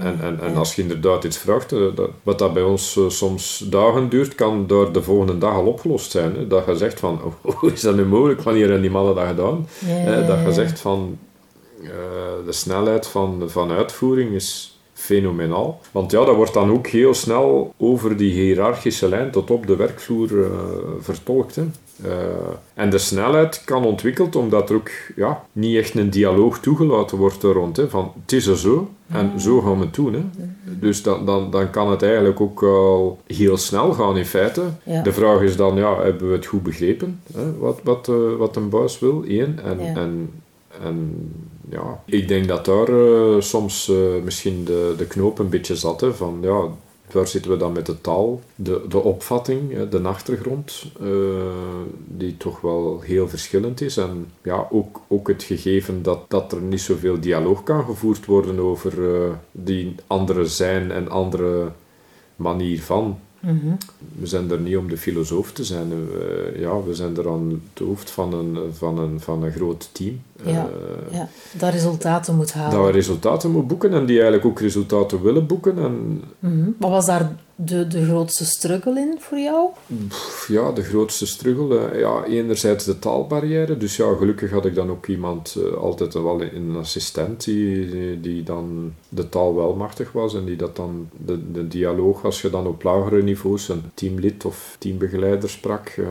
[0.00, 3.64] En, en, en als je inderdaad iets vraagt, eh, dat, wat dat bij ons soms
[3.70, 6.34] dagen duurt, kan door de volgende dag al opgelost zijn.
[6.36, 6.46] Hè?
[6.46, 7.20] Dat je zegt van,
[7.56, 8.40] hoe is dat nu mogelijk?
[8.42, 9.68] Wanneer hebben die mannen dat gedaan?
[10.26, 11.18] Dat je zegt van,
[12.46, 14.79] de snelheid van, van uitvoering is
[15.14, 15.80] fenomenaal.
[15.92, 19.76] Want ja, dat wordt dan ook heel snel over die hiërarchische lijn tot op de
[19.76, 20.50] werkvloer eh,
[21.00, 21.56] vertolkt.
[21.56, 21.62] Hè.
[22.02, 22.14] Eh,
[22.74, 27.42] en de snelheid kan ontwikkeld omdat er ook ja, niet echt een dialoog toegelaten wordt
[27.42, 27.76] er rond.
[27.76, 30.12] Hè, van het is er zo en zo gaan we het doen.
[30.12, 30.22] Hè.
[30.64, 34.62] Dus dan, dan, dan kan het eigenlijk ook al heel snel gaan in feite.
[34.82, 35.02] Ja.
[35.02, 37.20] De vraag is dan, ja, hebben we het goed begrepen?
[37.34, 39.58] Hè, wat, wat, eh, wat een baas wil, één.
[39.64, 39.94] En, Ja.
[39.94, 40.30] en,
[40.84, 41.16] en
[41.68, 46.00] ja, ik denk dat daar eh, soms eh, misschien de, de knoop een beetje zat.
[46.00, 46.68] Hè, van, ja,
[47.12, 51.08] waar zitten we dan met de taal, de, de opvatting, de achtergrond, eh,
[52.06, 53.96] die toch wel heel verschillend is.
[53.96, 58.58] En ja, ook, ook het gegeven dat, dat er niet zoveel dialoog kan gevoerd worden
[58.58, 58.92] over
[59.52, 61.72] die andere zijn en andere
[62.36, 63.18] manier van.
[63.40, 63.74] Mhm.
[64.18, 65.92] We zijn er niet om de filosoof te zijn.
[65.92, 69.88] Eh, ja, we zijn er aan het hoofd van een, van een, van een groot
[69.92, 70.20] team.
[70.44, 70.50] Ja.
[71.10, 72.76] Eh, Ja, dat resultaten moet halen.
[72.78, 75.78] dat we resultaten moeten boeken en die eigenlijk ook resultaten willen boeken.
[75.78, 76.70] En Mhm.
[76.78, 77.32] Wat was daar
[77.64, 79.68] de, de grootste struggle in voor jou?
[80.48, 83.76] ja, de grootste struggle, eh, ja, enerzijds de taalbarrière.
[83.76, 88.42] Dus ja, gelukkig had ik dan ook iemand, eh, altijd wel een assistent, die, die,
[88.42, 92.50] dan de taal wel machtig was en die dat dan, de, de dialoog, als je
[92.50, 96.06] dan op lagere niveaus een teamlid of teambegeleider sprak, eh,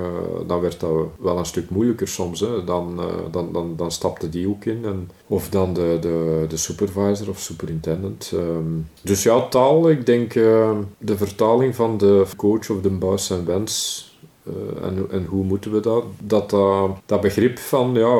[0.47, 2.39] dan werd dat wel een stuk moeilijker soms.
[2.39, 2.63] Hè.
[2.63, 4.85] Dan, dan, dan, dan stapte die ook in.
[4.85, 8.31] En, of dan de, de, de supervisor of superintendent.
[8.33, 8.63] Ehm,
[9.01, 11.37] dus ja, taal, ik denk eh, de vertaling
[11.73, 14.07] van de coach of de baas en wens.
[14.43, 16.03] eh, en, en hoe moeten we dat?
[16.19, 18.15] Dat, dat, dat begrip van, ja,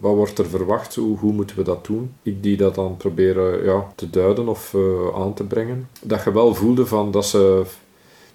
[0.00, 0.94] wat wordt er verwacht?
[0.94, 2.12] Hoe, hoe moeten we dat doen?
[2.22, 5.88] Ik die dat dan proberen ja, te duiden of eh, aan te brengen.
[6.02, 7.62] Dat je wel voelde van dat ze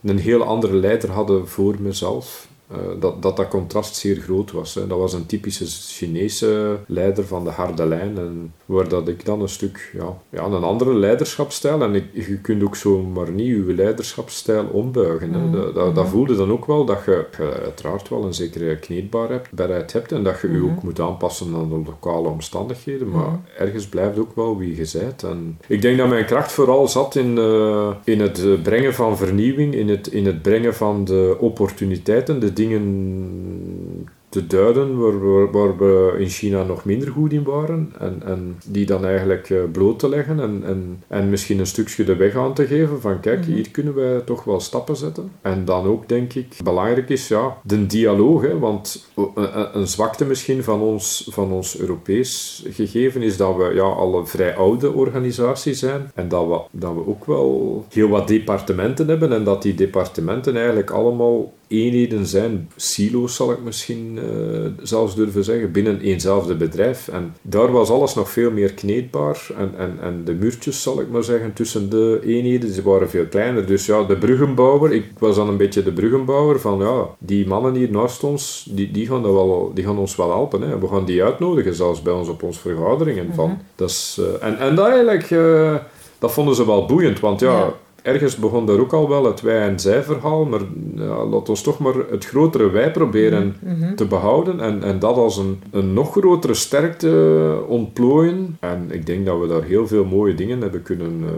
[0.04, 2.48] een heel andere leider hadden voor mezelf.
[2.74, 4.76] Eh, dat, dat dat contrast zeer groot was.
[4.76, 4.88] Hè.
[4.88, 8.18] Dat was een typische Chinese leider van de harde lijn.
[8.18, 11.82] En waar dat ik dan een stuk, ja, ja een andere leiderschapsstijl.
[11.82, 15.34] En ik, je kunt ook zomaar niet je leiderschapsstijl ombuigen.
[15.34, 15.40] Hè.
[15.40, 15.52] Mm.
[15.52, 19.94] Dat, dat, dat, voelde dan ook wel dat je, je uiteraard wel een zekere kneedbaarheid
[19.94, 20.72] hebt en dat je je mm-hmm.
[20.72, 23.10] ook moet aanpassen aan de lokale omstandigheden.
[23.10, 23.44] Maar mm-hmm.
[23.58, 25.24] ergens blijft ook wel wie je bent.
[25.24, 29.74] En ik denk dat mijn kracht vooral zat in, uh, in het brengen van vernieuwing,
[29.74, 36.16] in het, in het brengen van de opportuniteiten, de dingen te duiden waar, waar, we
[36.20, 37.94] in China nog minder goed in waren.
[38.00, 42.04] En, en die dan eigenlijk eh, bloot te leggen en, en, en misschien een stukje
[42.04, 43.52] de weg aan te geven van kijk, mhm.
[43.52, 45.32] hier kunnen wij toch wel stappen zetten.
[45.42, 48.42] En dan ook denk ik, belangrijk is ja, de dialoog.
[48.42, 53.72] Hè, want een, een zwakte misschien van ons, van ons Europees gegeven is dat we
[53.74, 56.12] ja, al een vrij oude organisatie zijn.
[56.16, 60.56] En dat we, dat we ook wel heel wat departementen hebben en dat die departementen
[60.56, 67.08] eigenlijk allemaal eenheden zijn, silo's zal ik misschien uh, zelfs durven zeggen, binnen eenzelfde bedrijf.
[67.08, 69.48] En daar was alles nog veel meer kneedbaar.
[69.58, 73.26] En, en, en de muurtjes, zal ik maar zeggen, tussen de eenheden, ze waren veel
[73.26, 73.66] kleiner.
[73.66, 77.74] Dus ja, de bruggenbouwer, ik was dan een beetje de bruggenbouwer van ja, die mannen
[77.74, 80.62] hier naast ons, die, die, gaan, dat wel, die gaan ons wel helpen.
[80.62, 80.80] Hè.
[80.80, 83.34] We gaan die uitnodigen, zelfs bij ons op onze vergaderingen.
[83.34, 83.60] van, mhm.
[83.76, 85.30] dat is, uh, en, en dat eigenlijk...
[85.30, 85.76] Uh,
[86.20, 89.68] dat vonden ze wel boeiend, want ja ergens begon daar ook al wel het wij-
[89.68, 90.62] en zij-verhaal, maar
[90.96, 93.78] ja, laat ons toch maar het grotere wij proberen mhm.
[93.80, 93.96] Mhm.
[93.96, 98.58] te behouden en, en dat als een, een nog grotere sterkte ontplooien.
[98.60, 101.30] En ik denk dat we daar heel veel mooie dingen hebben kunnen uh,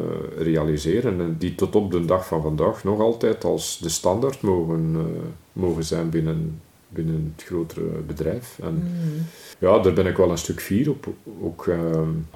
[0.43, 4.91] realiseren en die tot op de dag van vandaag nog altijd als de standaard mogen,
[4.95, 5.01] uh,
[5.53, 6.61] mogen zijn binnen,
[6.95, 8.59] binnen het grotere bedrijf.
[8.61, 9.25] En, mm
[9.59, 11.07] ja, daar ben ik wel een stuk fier op.
[11.41, 11.77] Ook, uh,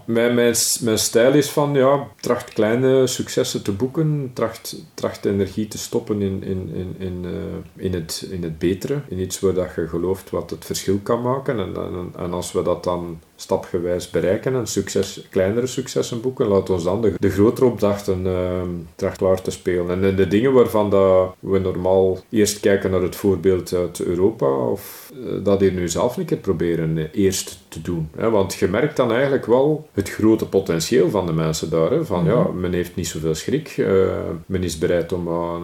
[0.05, 5.67] mijn, mijn, mijn stijl is van, ja, tracht kleine successen te boeken, tracht, tracht energie
[5.67, 9.53] te stoppen in, in, in, in, uh, in, het, in het betere, in iets waar
[9.53, 11.59] dat je gelooft wat het verschil kan maken.
[11.59, 16.69] En, en, en als we dat dan stapgewijs bereiken en succes, kleinere successen boeken, laat
[16.69, 18.61] ons dan de, de grotere opdrachten uh,
[18.95, 20.03] tracht klaar te spelen.
[20.03, 25.11] En de dingen waarvan dat we normaal eerst kijken naar het voorbeeld uit Europa, of
[25.15, 28.09] uh, dat hier nu zelf een keer proberen uh, eerst te doen.
[28.15, 28.29] Hè?
[28.29, 31.91] Want je merkt dan eigenlijk wel het grote potentieel van de mensen daar.
[31.91, 32.05] Hè?
[32.05, 32.59] Van ja, mhm.
[32.59, 34.11] men heeft niet zoveel schrik, uh,
[34.45, 35.63] men is bereid om aan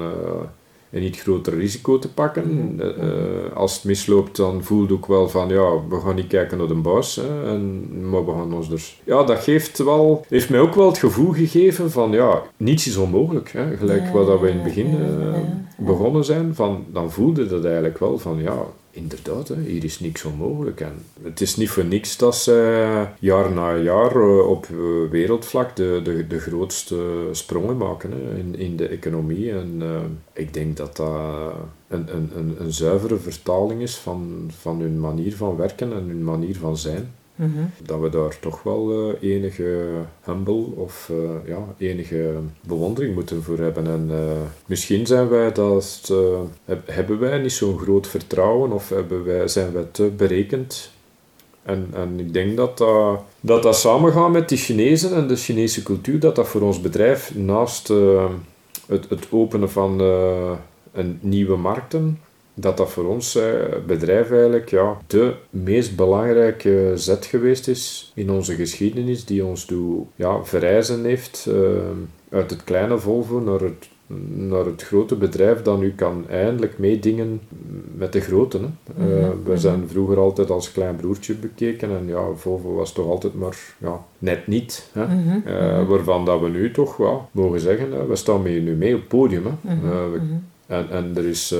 [0.95, 2.73] een niet groter risico te pakken.
[2.75, 2.79] Mhm.
[2.79, 6.57] Eh, eh, als het misloopt, dan voelt ook wel van ja, we gaan niet kijken
[6.57, 9.01] naar de baas, hè, en, maar we gaan ons dus.
[9.03, 12.97] Ja, dat geeft, wel, heeft mij ook wel het gevoel gegeven van ja, niets is
[12.97, 13.51] onmogelijk.
[13.51, 13.77] Hè.
[13.77, 15.37] Gelijk wat we in het begin uh,
[15.77, 18.57] begonnen zijn, van, dan voelde dat eigenlijk wel van ja,
[18.95, 20.81] inderdaad, hier is niks onmogelijk.
[20.81, 25.75] En het is niet voor niks dat ze jaar na jaar eh, op eh, wereldvlak
[25.75, 29.51] de, de, de grootste sprongen maken in, in de economie.
[29.51, 29.81] En
[30.33, 31.07] ik denk dat dat
[31.87, 36.23] een, een, een, een zuivere vertaling is van, van hun manier van werken en hun
[36.23, 37.13] manier van zijn.
[37.35, 37.65] Mhm.
[37.83, 39.87] Dat we daar toch wel uh, enige
[40.23, 43.87] humble of uh, ja, enige bewondering moeten voor hebben.
[43.87, 44.17] En uh,
[44.65, 46.13] misschien zijn wij dat,
[46.85, 50.91] hebben wij niet zo'n groot vertrouwen of hebben wij, zijn wij te berekend.
[51.63, 55.83] En, en ik denk dat dat, dat dat samengaat met die Chinezen en de Chinese
[55.83, 57.87] cultuur, dat dat voor ons bedrijf naast
[58.87, 59.99] het, het openen van
[60.91, 62.19] een nieuwe markten
[62.55, 63.51] dat dat voor ons eh,
[63.87, 70.05] bedrijf eigenlijk ja, de meest belangrijke zet geweest is in onze geschiedenis, die ons toe
[70.15, 71.55] ja, verrijzen heeft uh,
[72.29, 73.89] uit het kleine Volvo naar het,
[74.35, 77.41] naar het grote bedrijf dat nu kan eindelijk meedingen
[77.95, 78.57] met de grote.
[78.57, 78.65] Hè.
[78.65, 79.57] Uh, we mhm.
[79.57, 84.05] zijn vroeger altijd als klein broertje bekeken en ja, Volvo was toch altijd maar ja,
[84.19, 84.89] net niet.
[84.91, 85.05] Hè.
[85.05, 85.43] Mm
[85.87, 89.43] waarvan dat we nu toch wel mogen zeggen, we staan nu mee op het podium.
[89.45, 89.77] Hè.
[90.11, 90.19] We,
[90.67, 91.55] en, en er is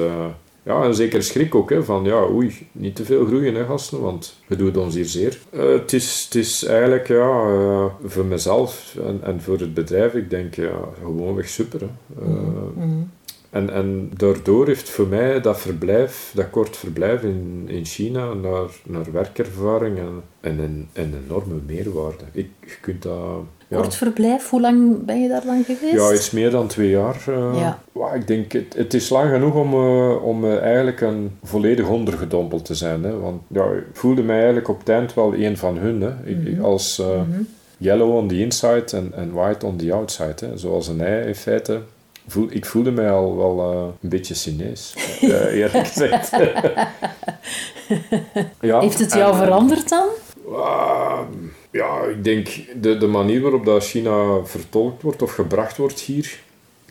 [0.66, 4.02] ja, een zekere schrik ook, hè, van ja, oei, niet te veel groeien, hè, gasten,
[4.02, 5.40] want we doen ons hier zeer.
[5.54, 10.14] Uh, het, is, het is eigenlijk, ja, uh, voor mezelf en, en voor het bedrijf,
[10.14, 11.80] ik denk, ja, gewoonweg super.
[11.80, 11.88] Hè.
[12.22, 12.30] Uh,
[12.76, 13.10] mm
[13.56, 18.70] en, en daardoor heeft voor mij dat verblijf, dat kort verblijf in, in China naar,
[18.84, 22.24] naar werkervaring en, en een, een enorme meerwaarde.
[22.32, 25.94] Ik, je kunt dat Kort verblijf, hoe lang ben je daar dan geweest?
[25.94, 27.24] Ja, iets meer dan twee jaar.
[27.30, 28.14] Uh, ja.
[28.14, 32.66] ik denk, het, het is lang genoeg om, uh, om uh, eigenlijk een volledig ondergedompeld
[32.66, 33.04] te zijn.
[33.04, 33.20] Hè?
[33.20, 36.02] Want ja, ik voelde mij eigenlijk op het eind wel een van hun.
[36.02, 36.12] Hè?
[36.24, 36.64] Ik, mhm.
[36.64, 37.48] Als mm -hmm.
[37.78, 40.46] yellow on the inside en, en white on the outside.
[40.46, 40.58] Hè?
[40.58, 41.82] Zoals een ei in feite.
[42.28, 43.60] Voel, ik voelde mij al wel
[44.02, 46.32] een beetje Chinees, eerlijk gezegd.
[48.62, 50.08] ja, Heeft het jou en, veranderd dan?
[51.72, 52.48] ja, ik denk
[52.82, 56.44] de, de manier waarop dat China vertolkt wordt of gebracht wordt hier.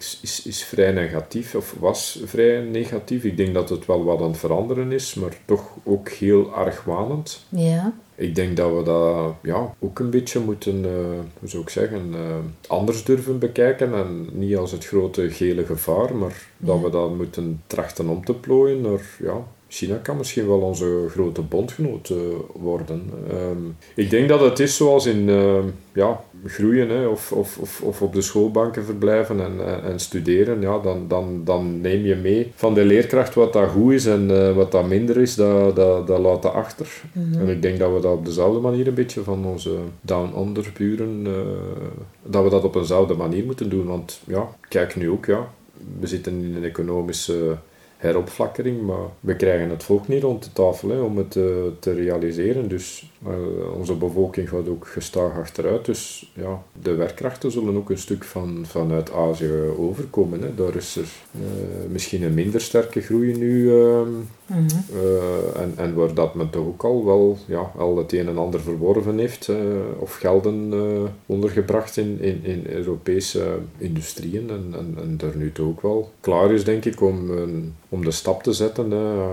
[0.05, 3.25] Is, is, is vrij negatief, of was vrij negatief.
[3.25, 7.45] Ik denk dat het wel wat aan het veranderen is, maar toch ook heel argwanend.
[7.49, 7.93] Ja.
[8.14, 10.90] Ik denk dat we dat ja, ook een beetje moeten, uh,
[11.38, 12.37] hoe zou ik zeggen, uh,
[12.67, 13.94] anders durven bekijken.
[13.94, 18.35] En niet als het grote gele gevaar, maar dat we dat moeten trachten om te
[18.35, 22.18] plooien naar ja, China kan misschien wel onze grote bondgenoot uh,
[22.52, 23.10] worden.
[23.33, 25.58] Um, ik denk dat het is zoals in uh,
[25.92, 30.60] ja, groeien hè, of, of, of, of, op de schoolbanken verblijven en, en, en, studeren.
[30.60, 34.31] Ja, dan, dan, dan neem je mee van de leerkracht wat dat goed is en
[34.31, 37.02] uh, wat dat minder is, dat, dat, dat laat achter.
[37.12, 37.40] Mm -hmm.
[37.40, 41.27] En ik denk dat we dat op dezelfde manier een beetje van onze down-under buren,
[42.22, 43.87] dat we dat op eenzelfde manier moeten doen.
[43.87, 45.48] Want ja, kijk nu ook, ja,
[46.00, 47.56] we zitten in een economische
[48.05, 51.44] heropflakkering, maar we krijgen het volk niet rond de tafel hè, om het uh,
[51.79, 52.69] te realiseren.
[52.69, 55.85] Dus uh, onze bevolking gaat ook gestaag achteruit.
[55.85, 60.42] Dus ja, de werkkrachten zullen ook een stuk van, vanuit Azië overkomen.
[60.42, 60.55] Hè.
[60.55, 61.09] Daar is er
[61.40, 61.40] uh,
[61.88, 63.71] misschien een minder sterke groei nu.
[63.71, 64.85] Ehm, mm -hmm.
[65.55, 68.61] en, en waar dat men toch ook al wel ja, al het een en ander
[68.61, 69.50] verworven heeft
[69.98, 70.73] of gelden
[71.27, 74.50] ondergebracht in, in, in Europese industrieën.
[74.50, 77.31] En, en, en daar nu toch ook wel klaar is, denk ik, om
[77.95, 78.90] om de stap te zetten.
[78.90, 79.29] Hè.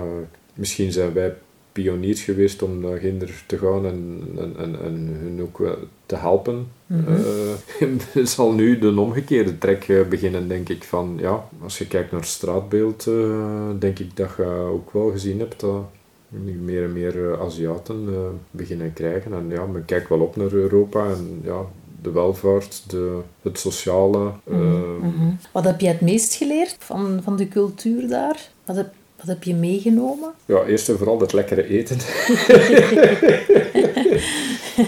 [0.54, 1.34] Misschien zijn wij
[1.72, 6.68] pioniers geweest om naar Ginder te gaan en, en, en, en hun ook te helpen.
[6.86, 7.98] Mm -hmm.
[8.16, 10.84] uh, zal nu de omgekeerde trek beginnen, denk ik.
[10.84, 15.12] Van, ja, als je kijkt naar het straatbeeld, uh, denk ik dat je ook wel
[15.12, 15.84] gezien hebt dat
[16.28, 18.18] nu meer en meer Aziaten uh,
[18.52, 19.34] beginnen krijgen.
[19.34, 21.66] En ja, men kijkt wel op naar Europa en ja,
[22.02, 24.32] de welvaart, de, het sociale.
[24.44, 25.38] Mm -hmm.
[25.52, 28.50] Wat heb je het meest geleerd van, van de cultuur daar?
[28.66, 30.34] Wat heb, wat heb je meegenomen?
[30.46, 31.98] Ja, eerst en vooral het lekkere eten.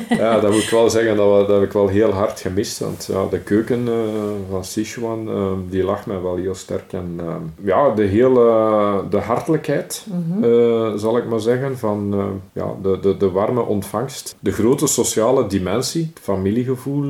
[0.10, 2.80] ja, dat moet ik wel zeggen, dat, dat heb ik wel heel hard gemist.
[2.80, 3.94] Want ja, de keuken uh,
[4.50, 6.94] van Sichuan, uh, die lag mij wel heel sterk.
[6.94, 8.42] En uh, ja, de hele
[9.10, 10.98] de hartelijkheid, mm -hmm.
[10.98, 12.16] zal ik maar zeggen, van
[12.54, 14.36] ja, de, de, de warme ontvangst.
[14.40, 17.06] De grote sociale dimensie, het familiegevoel,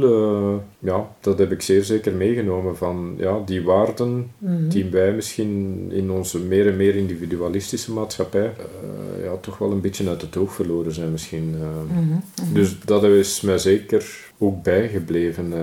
[0.79, 2.77] ja, dat heb ik zeer zeker meegenomen.
[2.77, 4.69] Van ja, die waarden mm -hmm.
[4.69, 8.51] die wij misschien in onze meer en meer individualistische maatschappij
[9.23, 11.55] ja, toch wel een beetje uit het oog verloren zijn misschien.
[11.55, 12.23] Mm -hmm.
[12.53, 15.53] Dus dat is mij zeker ook bijgebleven.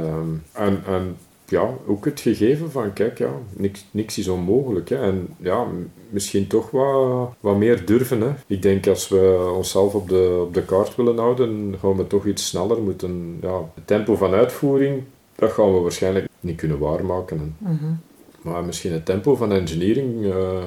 [0.52, 1.16] En, en
[1.50, 4.88] ja, ook het gegeven van, kijk, ja, niks, niks is onmogelijk.
[4.88, 4.96] Hè.
[4.96, 5.66] En ja,
[6.08, 8.20] misschien toch wat, wat meer durven.
[8.20, 8.30] Hè.
[8.46, 12.26] Ik denk als we onszelf op de, op de kaart willen houden, gaan we toch
[12.26, 13.38] iets sneller moeten.
[13.40, 15.02] Ja, het tempo van uitvoering,
[15.34, 17.56] dat gaan we waarschijnlijk niet kunnen waarmaken.
[17.58, 18.00] Mm -hmm.
[18.42, 20.62] Maar misschien het tempo van engineering, uh,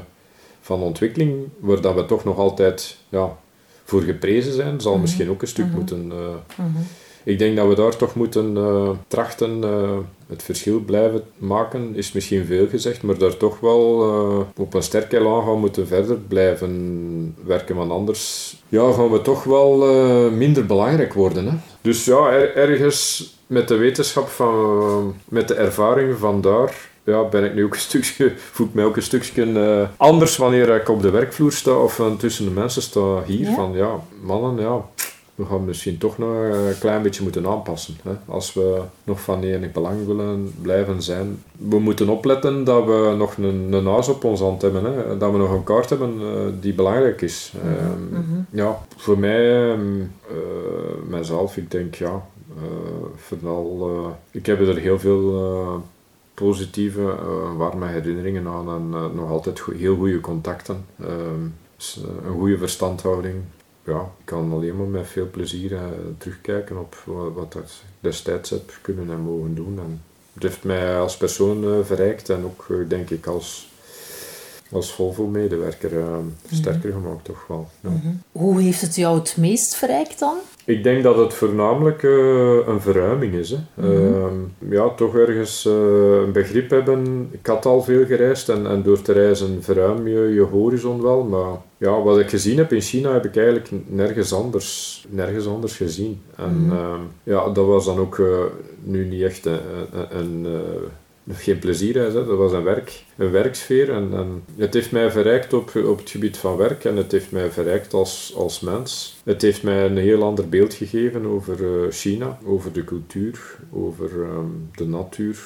[0.62, 3.38] van ontwikkeling, waar dat we toch nog altijd ja,
[3.94, 5.02] voor geprezen zijn, zal mm -hmm.
[5.02, 5.80] misschien ook een stuk mm -hmm.
[5.80, 6.06] moeten.
[6.06, 6.18] Uh,
[6.56, 6.86] mm -hmm.
[7.26, 12.12] Ik denk dat we daar toch moeten uh, trachten uh, het verschil blijven maken, is
[12.12, 13.86] misschien veel gezegd, maar daar toch wel
[14.58, 19.44] op een sterke elan gaan moeten verder blijven werken, want anders ja, gaan we toch
[19.44, 19.78] wel
[20.32, 21.46] minder belangrijk worden.
[21.46, 21.56] Hè?
[21.82, 27.43] Dus ja, er, ergens met de wetenschap van, met de ervaringen van daar ja, ben
[27.43, 30.89] ik nu ook een stukje, voel ik mij ook een stukje uh, anders wanneer ik
[30.89, 33.49] op de werkvloer sta of uh, tussen de mensen sta hier.
[33.49, 33.56] Ja?
[33.56, 34.82] Van ja, mannen, ja,
[35.36, 37.95] we gaan misschien toch nog een klein beetje moeten aanpassen.
[38.04, 38.12] Hè?
[38.26, 41.43] Als we nog van enig belang willen blijven zijn.
[41.58, 44.84] We moeten opletten dat we nog een, een huis op ons hand hebben.
[44.84, 45.18] Hè?
[45.18, 46.28] Dat we nog een kaart hebben uh,
[46.60, 47.54] die belangrijk is.
[47.64, 48.16] Mm -hmm.
[48.16, 50.12] um, ja, voor mij, um,
[51.08, 52.26] mijzelf, ik denk ja,
[53.16, 55.84] vooral, ik heb er heel veel
[56.34, 60.86] positieve, uh, warme herinneringen aan en uh, nog altijd go heel goede contacten.
[61.02, 61.08] Uh,
[61.76, 63.36] dus, een goede verstandhouding.
[63.84, 65.80] Ja, ik kan alleen maar met veel plezier
[66.18, 67.64] terugkijken op wat, wat ik
[68.00, 69.80] destijds heb kunnen en mogen doen.
[69.80, 70.02] En
[70.34, 73.70] het heeft mij als persoon verrijkt en ook denk ik als,
[74.72, 75.92] als Volvo-medewerker
[76.52, 77.04] sterker mm -hmm.
[77.04, 77.70] gemaakt toch wel.
[77.80, 77.90] Ja.
[77.90, 78.22] Mm -hmm.
[78.32, 80.38] Hoe heeft het jou het meest verrijkt dan?
[80.66, 83.49] Ik denk dat het voornamelijk uh, een verruiming is.
[83.49, 83.57] Hè.
[83.74, 84.51] -hmm.
[84.59, 85.74] uh, ja, toch ergens uh,
[86.26, 87.30] een begrip hebben.
[87.32, 91.24] Ik had al veel gereisd en, en door te reizen verruim je je horizon wel.
[91.24, 95.76] Maar ja, wat ik gezien heb in China heb ik eigenlijk nergens anders, nergens anders
[95.76, 96.22] gezien.
[96.36, 97.07] En mm -hmm.
[97.24, 98.22] ja, dat was dan ook
[98.84, 99.59] nu niet echt een,
[99.91, 100.45] een, een
[101.30, 102.14] geen plezier is.
[102.14, 102.26] Hè.
[102.26, 103.92] Dat was een, werk, een werksfeer.
[103.92, 107.32] En, en het heeft mij verrijkt op, op het gebied van werk en het heeft
[107.32, 109.22] mij verrijkt als, als mens.
[109.24, 114.12] Het heeft mij een heel ander beeld gegeven over uh, China, over de cultuur, over
[114.14, 115.40] um, de natuur,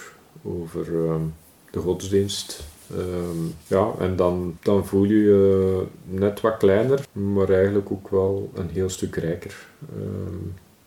[0.43, 1.33] over um,
[1.71, 2.63] de godsdienst.
[2.91, 8.51] Um, ja, en dan, dan voel je je net wat kleiner, maar eigenlijk ook wel
[8.53, 9.67] een heel stuk rijker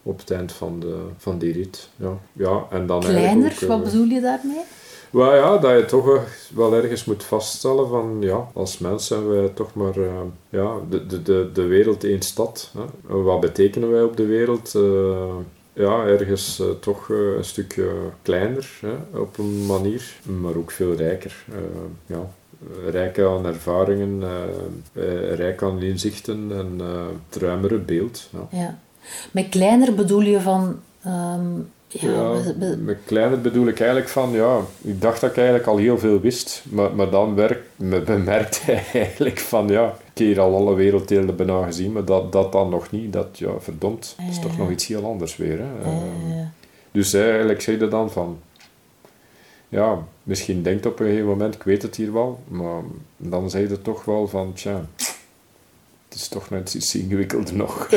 [0.02, 1.88] op het eind van, de, van die rit.
[1.96, 2.18] Ja.
[2.32, 4.62] Ja, en dan kleiner, ook, uh, wat bedoel je daarmee?
[5.10, 6.20] Wel ja, dat je toch
[6.54, 10.12] wel ergens moet vaststellen van ja, als mens zijn wij toch maar uh,
[10.48, 12.72] ja, de, de, de, de wereld één stad.
[12.78, 13.22] Hè.
[13.22, 14.74] Wat betekenen wij op de wereld?
[14.76, 15.34] Uh,
[15.72, 17.90] ja, ergens uh, toch een stukje
[18.22, 21.44] kleiner hè, op een manier, maar ook veel rijker.
[22.06, 22.30] ja,
[22.90, 24.22] rijk aan ervaringen,
[25.34, 26.80] rijk aan inzichten en
[27.28, 28.28] het ruimere beeld.
[28.32, 28.58] Ja.
[28.58, 28.78] ja.
[29.30, 32.34] Met kleiner bedoel je van um, ja,
[32.78, 36.20] met kleiner bedoel ik eigenlijk van, ja, ik dacht dat ik eigenlijk al heel veel
[36.20, 37.62] wist, maar, maar dan werk,
[38.04, 42.32] bemerkte hij eigenlijk van, ja, ik heb hier al alle werelddelen bijna gezien, maar dat,
[42.32, 45.58] dat dan nog niet, dat, ja, verdomd, dat is toch nog iets heel anders weer,
[45.58, 45.90] hè.
[45.90, 46.46] Uh,
[46.90, 48.38] dus eigenlijk zei je dan van,
[49.68, 52.82] ja, misschien denkt op een gegeven moment, ik weet het hier wel, maar
[53.16, 54.84] dan zei je toch wel van, tja,
[56.10, 57.88] het is toch net iets ingewikkelder nog.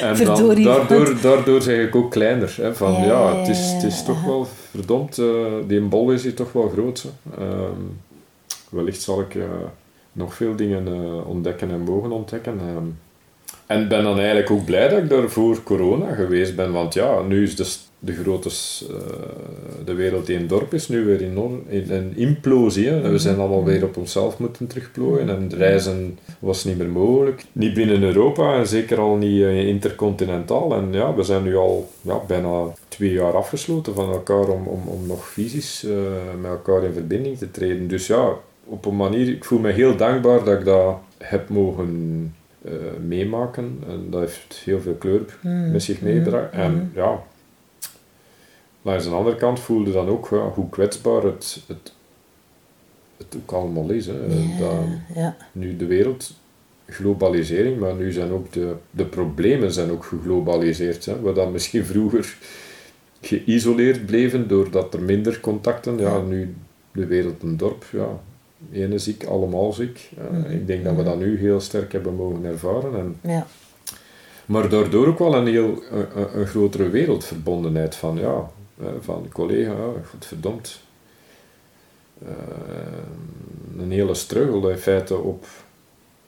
[0.00, 2.56] en dan, daardoor, daardoor zeg ik ook kleiner.
[2.60, 6.34] Hè, van, ja, het, is, het is toch wel verdomd, uh, die bol is hier
[6.34, 7.06] toch wel groot.
[7.38, 7.80] Ehm,
[8.68, 9.44] wellicht zal ik uh,
[10.12, 12.60] nog veel dingen uh, ontdekken en mogen ontdekken.
[13.66, 17.22] En ben dan eigenlijk ook blij dat ik daar voor corona geweest ben, want ja,
[17.22, 17.64] nu is de
[17.98, 18.48] de grote
[18.90, 18.96] uh,
[19.84, 22.88] de wereld een dorp is nu weer enorm in een implosie.
[22.88, 23.10] Hè.
[23.10, 27.44] We zijn allemaal weer op onszelf moeten terugplooien en reizen was niet meer mogelijk.
[27.52, 30.74] Niet binnen Europa en zeker al niet uh, intercontinentaal.
[30.74, 34.82] En ja, we zijn nu al ja, bijna twee jaar afgesloten van elkaar om, om,
[34.86, 35.96] om nog fysisch uh,
[36.40, 37.88] met elkaar in verbinding te treden.
[37.88, 38.32] Dus ja,
[38.64, 42.34] op een manier, ik voel me heel dankbaar dat ik dat heb mogen
[43.06, 43.78] meemaken.
[43.88, 45.70] En dat heeft heel veel kleur mm.
[45.70, 46.52] met zich meegebracht.
[46.52, 46.60] Mm.
[46.60, 47.22] En ja,
[48.86, 51.92] Langs de andere kant voelde dan ook ja, hoe kwetsbaar het, het,
[53.16, 54.06] het ook allemaal is.
[54.06, 54.28] Hè.
[54.58, 54.70] dat,
[55.14, 55.36] ja.
[55.52, 56.34] Nu de wereld,
[56.86, 61.04] globalisering, maar nu zijn ook de, de problemen zijn ook geglobaliseerd.
[61.04, 61.20] Hè.
[61.20, 62.36] Waar dan misschien vroeger
[63.20, 66.54] geïsoleerd bleven doordat er minder contacten, ja, nu
[66.92, 68.20] de wereld een dorp, ja,
[68.72, 70.10] ene ziek, allemaal ziek.
[70.30, 70.50] Mhm.
[70.50, 71.10] Ik denk dat we mhm.
[71.10, 72.94] dat nu heel sterk hebben mogen ervaren.
[72.98, 73.46] En, ja.
[74.46, 78.50] Maar daardoor ook wel een heel een, een grotere wereldverbondenheid van ja,
[79.00, 79.74] van de collega,
[80.18, 80.80] verdomd.
[82.22, 82.28] Uh,
[83.78, 85.44] een hele struggle in feite op,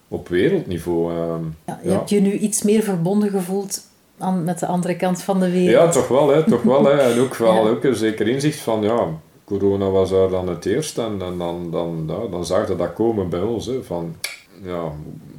[0.08, 1.12] op wereldniveau.
[1.12, 1.34] Uh,
[1.66, 3.82] ja, je hebt je nu iets meer verbonden gevoeld
[4.18, 5.70] aan, met de andere kant van de wereld.
[5.70, 6.28] Ja, toch wel.
[6.28, 6.98] Hè, toch wel hè.
[6.98, 9.08] En ook wel ook een zeker inzicht van, ja,
[9.48, 12.92] corona was daar dan het eerst en, en dan, dan, ja, dan zag je dat
[12.92, 13.66] komen bij ons.
[13.66, 14.16] Hè, van,
[14.62, 14.92] ja,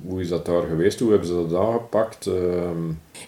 [0.07, 0.99] hoe is dat daar geweest?
[0.99, 2.28] Hoe hebben ze dat aangepakt?
[2.28, 2.36] Uh,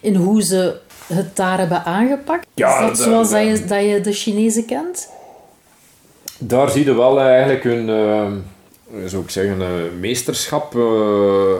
[0.00, 0.76] in hoe ze
[1.06, 2.46] het daar hebben aangepakt?
[2.54, 5.08] Ja, is dat zoals dat, je, dat je de Chinezen kent?
[6.38, 11.52] Daar zie je wel eigenlijk hun, uh, zou ik zeggen, uh, meesterschap uh,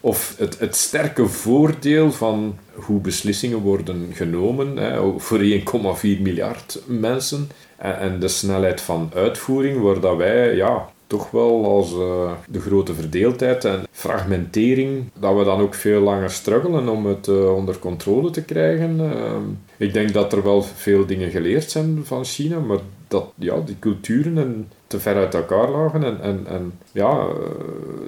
[0.00, 5.62] of het, het sterke voordeel van hoe beslissingen worden genomen hè, voor 1,4
[6.02, 7.48] miljard mensen
[7.80, 12.94] en, de snelheid van uitvoering, waar dat wij ja, toch wel als uh, de grote
[12.94, 18.30] verdeeldheid en fragmentering, dat we dan ook veel langer struggelen om het uh, onder controle
[18.30, 19.00] te krijgen.
[19.00, 19.36] Uh,
[19.76, 22.78] ik denk dat er wel veel dingen geleerd zijn van China, maar
[23.08, 27.26] dat ja, die culturen en te ver uit elkaar lagen en, en, en ja,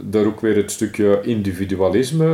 [0.02, 2.28] daar ook weer het stukje individualisme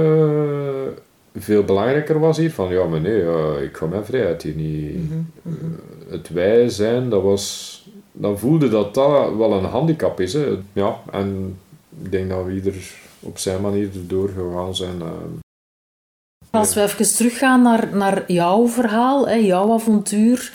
[1.43, 2.53] veel belangrijker was hier.
[2.53, 3.23] Van ja, maar nee,
[3.63, 5.11] ik ga mijn vrijheid hier niet.
[5.11, 5.73] Mhm, mhm.
[6.09, 7.77] het wij zijn, dat was
[8.13, 10.33] dan voelde dat dat wel een handicap is.
[10.33, 10.59] Hè.
[10.73, 11.59] Ja, en
[12.03, 12.75] ik denk dat we ieder
[13.21, 14.99] op zijn manier erdoor gegaan zijn.
[14.99, 15.07] Uh,
[16.51, 20.53] Als we even teruggaan naar, naar jouw verhaal, hè, jouw avontuur,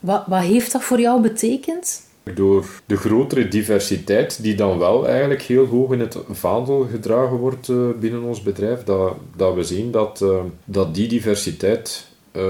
[0.00, 2.05] wat, wat heeft dat voor jou betekend?
[2.34, 7.68] Door de grotere diversiteit, die dan wel eigenlijk heel hoog in het vaandel gedragen wordt
[7.68, 12.06] uh, binnen ons bedrijf, dat, dat we zien dat, uh, dat die diversiteit
[12.36, 12.42] uh,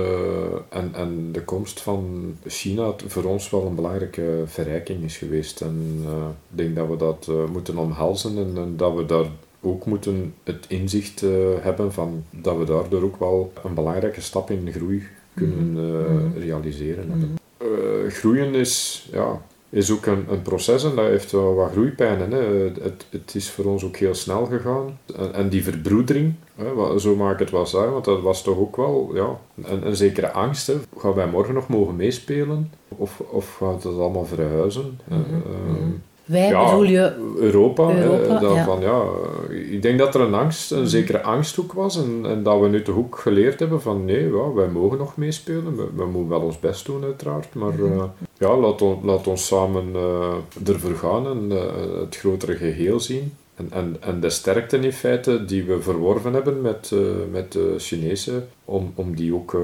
[0.68, 5.61] en, en de komst van China voor ons wel een belangrijke verrijking is geweest.
[5.61, 6.11] En uh,
[6.51, 9.27] ik denk dat we dat uh, moeten omhelzen en, en, dat we daar
[9.61, 11.20] ook moeten het inzicht
[11.61, 15.03] hebben van dat we daardoor ook wel een belangrijke stap in groei
[15.35, 16.39] kunnen mhm.
[16.39, 17.07] realiseren.
[17.09, 18.09] Mhm.
[18.09, 19.43] groeien is, ja,
[19.77, 22.31] is ook een, een proces en dat heeft wel wat groeipijnen.
[22.31, 22.43] Hè.
[22.83, 24.99] Het, het is voor ons ook heel snel gegaan.
[25.16, 28.59] En, en die verbroedering, hè, zo maak ik het wel zeggen, want dat was toch
[28.59, 30.66] ook wel ja, een, een zekere angst.
[30.66, 30.74] Hè.
[30.99, 32.72] Gaan wij morgen nog mogen meespelen?
[32.89, 35.01] Of, of gaat het allemaal verhuizen?
[35.09, 36.03] Mm -hmm.
[36.24, 37.95] Wij ja, bedoel je Europa.
[37.95, 38.87] Europa ja.
[38.87, 39.03] ja.
[39.51, 40.87] ik denk dat er een angst, een mhm.
[40.87, 41.97] zekere angsthoek was.
[41.97, 45.16] En, en dat we nu toch ook geleerd hebben van nee, ja, wij mogen nog
[45.16, 45.77] meespelen.
[45.77, 47.55] We, we moeten wel ons best doen uiteraard.
[47.55, 47.85] Maar mhm.
[47.85, 48.03] uh,
[48.39, 50.34] ja, laat, on, laat ons samen uh,
[50.68, 53.32] ervoor gaan en uh, het grotere geheel zien.
[53.55, 56.93] En, en, en de sterkte in feite die we verworven hebben met,
[57.30, 59.57] met de Chinezen, om, om die ook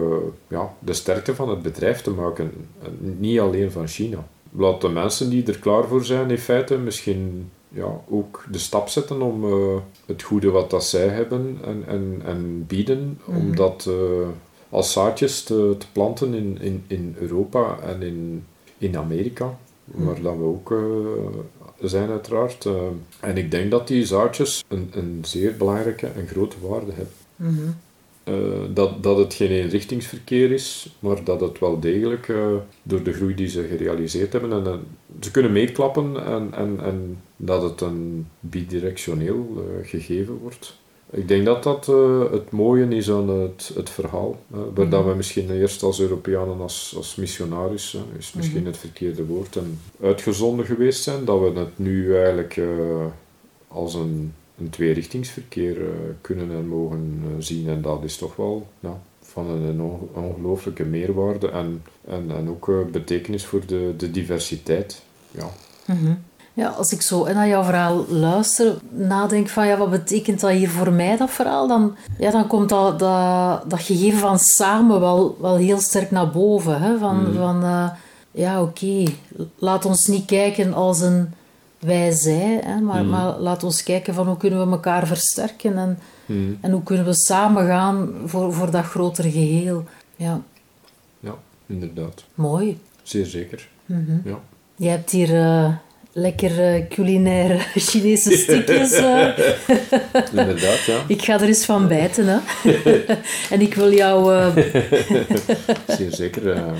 [0.49, 2.53] ja, de sterkte van het bedrijf te maken.
[3.19, 7.51] Niet alleen van China laat de mensen die er klaar voor zijn, in feite misschien
[7.69, 12.23] ja, ook de stap zetten om eh, het goede wat dat zij hebben en, en,
[12.25, 13.57] en bieden, om Mhm.
[13.57, 14.29] dat eh,
[14.69, 18.45] als zaadjes te, te planten in, in, in Europa en in,
[18.83, 22.67] in Amerika, waar dat we ook eh, zijn uiteraard.
[22.67, 22.75] Eh,
[23.21, 27.15] en ik denk dat die zaadjes een, een zeer belangrijke en grote waarde hebben.
[27.37, 27.69] Mhm.
[28.25, 32.33] Eh, dat, dat het geen eenrichtingsverkeer is, maar dat het wel degelijk
[32.83, 34.85] door de groei die ze gerealiseerd hebben, en,
[35.21, 40.81] ze kunnen meeklappen en, en, en dat het een bidirectioneel gegeven wordt.
[41.15, 44.39] Ik denk dat dat eh, het mooie is aan het, het verhaal,
[44.75, 49.25] waar dat we misschien eerst als Europeanen, als, als missionaris, eh, is misschien het verkeerde
[49.27, 52.67] woord, en uitgezonden geweest zijn, dat we het nu eigenlijk eh,
[53.69, 54.33] als een
[54.63, 55.89] een tweerichtingsverkeer eh,
[56.21, 57.69] kunnen en mogen zien.
[57.69, 62.71] En dat is toch wel ja, van een on- ongelooflijke meerwaarde en, en, en ook
[62.93, 65.03] betekenis voor de, de diversiteit.
[65.31, 65.51] Ja.
[65.87, 66.15] Mhm.
[66.55, 70.71] Ja, als ik zo naar jouw verhaal luister, nadenk van ja, wat betekent dat hier
[70.71, 75.37] voor mij, dat verhaal, dan, ja, dan komt dat, dat, dat gegeven van samen wel,
[75.41, 76.83] wel heel sterk naar boven.
[76.83, 76.99] Hè?
[76.99, 77.91] Van, van eh,
[78.31, 79.05] ja, oké,
[79.59, 81.31] laat ons niet kijken als een
[81.79, 82.81] wij-zij, hè?
[82.81, 86.59] Maar, maar laat ons kijken van hoe kunnen we elkaar versterken en, Mm.
[86.61, 89.85] en hoe kunnen we samen gaan voor, voor dat grotere geheel.
[90.17, 90.41] Ja,
[91.21, 91.35] ja,
[91.67, 92.25] inderdaad.
[92.35, 92.81] mooi.
[93.03, 93.69] Zeer zeker.
[94.25, 94.39] Ja.
[94.77, 95.73] Je hebt hier eh,
[96.13, 97.59] lekker eh, culinaire
[97.89, 98.93] Chinese stukjes.
[98.93, 99.39] eh.
[100.39, 101.05] Inderdaad, ja.
[101.07, 102.39] Ik ga er eens van bijten, hè.
[103.55, 104.35] en ik wil jou...
[104.35, 104.57] eh,
[105.87, 106.57] Zeer zeker.
[106.57, 106.75] ja.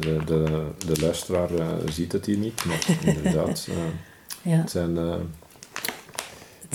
[0.00, 1.48] de, de, de luisteraar
[1.92, 3.68] ziet het hier niet, maar inderdaad.
[4.42, 5.30] ja, het zijn een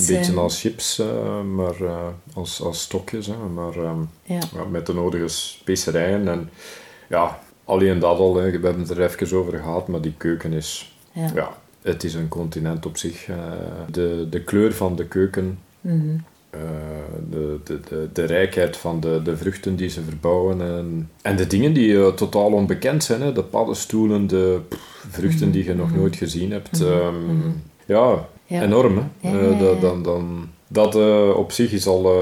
[0.08, 1.02] beetje als chips,
[1.56, 1.76] maar
[2.34, 3.28] als, als stokjes.
[3.28, 4.40] Hè, maar ehm, ja,
[4.72, 6.28] met de nodige specerijen.
[6.28, 6.50] En
[7.10, 10.54] ja, alleen dat al, hè, we hebben het er even over gehad, maar die keuken
[10.54, 11.32] is, ja.
[11.36, 13.28] ja, het is een continent op zich.
[13.28, 13.36] eh,
[13.92, 15.96] de, de kleur van de keuken, Mhm.
[16.50, 16.60] eh,
[17.30, 21.48] de, de, de, de rijkheid van de, de vruchten die ze verbouwen en, en de
[21.48, 23.22] dingen die eh, totaal onbekend zijn.
[23.22, 26.82] Hè, de paddenstoelen, de pff, vruchten die je nog nooit gezien hebt.
[26.82, 27.16] ehm,
[27.86, 28.62] Ja, Ja.
[28.62, 28.98] enorm.
[29.20, 29.30] Hè?
[29.30, 30.96] Ja, ja, dat, dan, dan, dat
[31.36, 32.16] op zich is al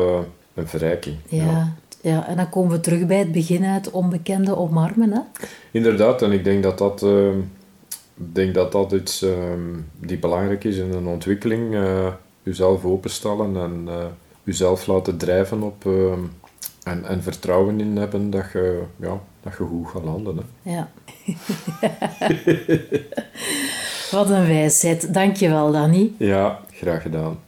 [0.53, 1.15] een verrijking.
[1.29, 1.75] Ja.
[2.01, 5.19] ja, en dan komen we terug bij het begin uit onbekende omarmen, hè.
[5.71, 7.37] Inderdaad, en ik denk dat dat, ehm,
[8.31, 9.59] denk dat, dat iets ehm,
[9.99, 11.75] die belangrijk is in een ontwikkeling.
[11.75, 12.07] eh
[12.43, 14.05] jezelf openstellen en eh
[14.43, 16.19] jezelf laten drijven op ehm,
[16.83, 20.37] en, en vertrouwen in hebben dat je, ja, dat je goed gaat landen.
[20.37, 20.71] Hè.
[20.71, 20.89] Ja.
[24.11, 25.13] Wat een wijsheid.
[25.13, 26.11] Dank je wel, Danny.
[26.17, 27.39] Ja, graag gedaan.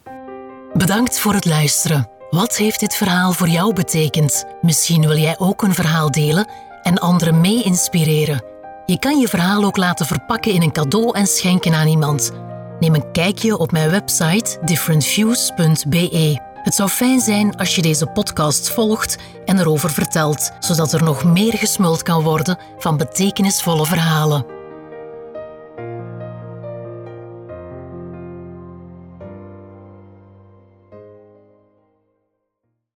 [0.74, 2.10] Bedankt voor het luisteren.
[2.30, 4.46] Wat heeft dit verhaal voor jou betekend?
[4.62, 6.48] Misschien wil jij ook een verhaal delen
[6.84, 8.44] en anderen mee inspireren.
[8.86, 12.32] Je kan je verhaal ook laten verpakken in een cadeau en schenken aan iemand.
[12.80, 16.40] Neem een kijkje op mijn website differentviews.be.
[16.64, 21.24] Het zou fijn zijn als je deze podcast volgt en erover vertelt, zodat er nog
[21.24, 24.46] meer gesmuld kan worden van betekenisvolle verhalen.